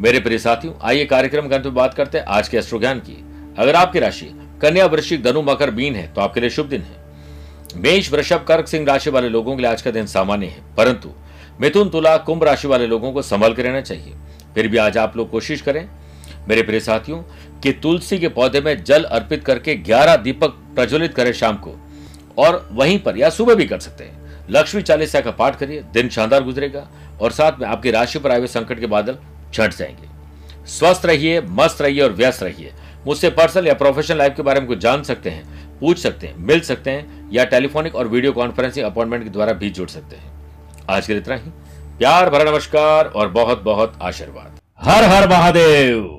मेरे 0.00 0.20
प्रिय 0.20 0.38
साथियों, 0.38 0.74
आइए 0.82 1.04
कार्यक्रम 1.04 1.48
के 1.48 1.54
अंत 1.54 1.64
में 1.64 1.74
बात 1.74 1.94
करते 1.94 2.18
हैं 2.18 2.24
आज 2.24 2.48
के 2.48 2.58
अश्रु 2.58 2.78
ज्ञान 2.78 2.98
की। 2.98 3.24
अगर 3.58 3.74
आपकी 3.74 3.98
राशि 3.98 4.30
कन्या 4.62 4.86
वृश्चिक 4.86 5.22
धनु 5.22 5.42
मकर 5.42 5.70
बीन 5.70 5.94
है 5.96 6.12
तो 6.14 6.20
आपके 6.20 6.40
लिए 6.40 6.50
शुभ 6.50 6.66
दिन 6.66 6.82
है। 6.82 7.04
मेष, 7.76 8.12
वृषभ, 8.12 8.44
कर्क, 8.48 8.68
सिंह 8.68 8.86
राशि 8.86 9.10
वाले 9.10 9.28
लोगों 9.28 9.56
के 9.56 9.62
लिए 9.62 9.70
आज 9.70 9.82
का 9.82 9.90
दिन 9.90 10.06
सामान्य 10.06 10.46
है। 10.46 10.62
परंतु 10.76 11.10
मिथुन, 11.60 11.88
तुला, 11.88 12.16
कुंभ 12.16 12.44
राशि 12.44 12.68
वाले 12.68 12.86
लोगों 12.86 13.12
को 13.12 13.22
संभल 13.22 13.54
के 13.54 13.62
रहना 13.62 13.80
चाहिए। 13.80 14.14
फिर 14.54 14.68
भी 14.68 14.76
आज 14.76 14.98
आप 14.98 15.16
लोग 15.16 15.30
कोशिश 15.30 15.60
करें 15.60 15.88
मेरे 16.48 16.62
प्रिय 16.62 16.80
साथियों, 16.80 17.22
कि 17.60 17.72
तुलसी 17.72 18.18
के 18.18 18.28
पौधे 18.28 18.60
में 18.60 18.84
जल 18.84 19.04
अर्पित 19.04 19.44
करके 19.44 19.74
11 19.74 20.16
दीपक 20.16 20.48
प्रज्वलित 20.48 21.14
करें 21.14 21.32
शाम 21.32 21.56
को, 21.56 21.74
और 22.38 22.68
वहीं 22.72 22.98
पर 22.98 23.18
या 23.18 23.30
सुबह 23.30 23.54
भी 23.54 23.64
कर 23.64 23.78
सकते 23.78 24.04
हैं। 24.04 24.46
लक्ष्मी 24.50 24.82
चालीसा 24.82 25.20
का 25.20 25.30
पाठ 25.30 25.58
करिए, 25.58 25.84
दिन 25.92 26.08
शानदार 26.08 26.42
गुजरेगा, 26.42 26.88
और 27.20 27.30
साथ 27.30 27.52
में 27.60 27.68
आपकी 27.68 27.90
राशि 27.90 28.18
पर 28.18 28.30
आए 28.30 28.38
हुए 28.38 28.46
संकट 28.46 28.80
के 28.80 28.86
बादल 28.86 29.18
छट 29.54 29.74
जाएँगे। 29.74 30.08
स्वस्थ 30.66 31.06
रहिए, 31.06 31.40
मस्त 31.40 31.82
रहिए 31.82 32.00
और 32.00 32.12
व्यस्त 32.12 32.42
रहिए। 32.42 32.72
मुझसे 33.06 33.30
पर्सनल 33.30 33.66
या 33.66 33.74
प्रोफेशनल 33.74 34.18
लाइफ 34.18 34.32
के 34.36 34.42
बारे 34.42 34.60
में 34.60 34.68
कुछ 34.68 34.78
जान 34.78 35.02
सकते 35.02 35.30
हैं, 35.30 35.70
पूछ 35.80 35.98
सकते 35.98 36.26
हैं, 36.26 36.34
मिल 36.38 36.60
सकते 36.60 36.90
हैं, 36.90 37.30
या 37.32 37.44
टेलीफोनिक 37.44 37.94
और 37.94 38.08
वीडियो 38.08 38.32
कॉन्फ्रेंसिंग 38.32 38.86
अपॉइंटमेंट 38.86 39.24
के 39.24 39.30
द्वारा 39.30 39.52
भी 39.52 39.70
जुड़ 39.70 39.88
सकते 39.88 40.16
हैं। 40.16 40.32
आज 40.90 41.06
के 41.06 41.12
इतना 41.14 41.34
ही। 41.34 41.50
प्यार, 41.98 42.30
भरा 42.30 42.50
नमस्कार 42.50 43.04
और 43.04 43.28
बहुत 43.28 43.62
बहुत 43.62 43.98
आशीर्वाद। 44.02 44.60
हर 44.80 45.04
हर 45.04 45.28
महादेव! 45.28 46.18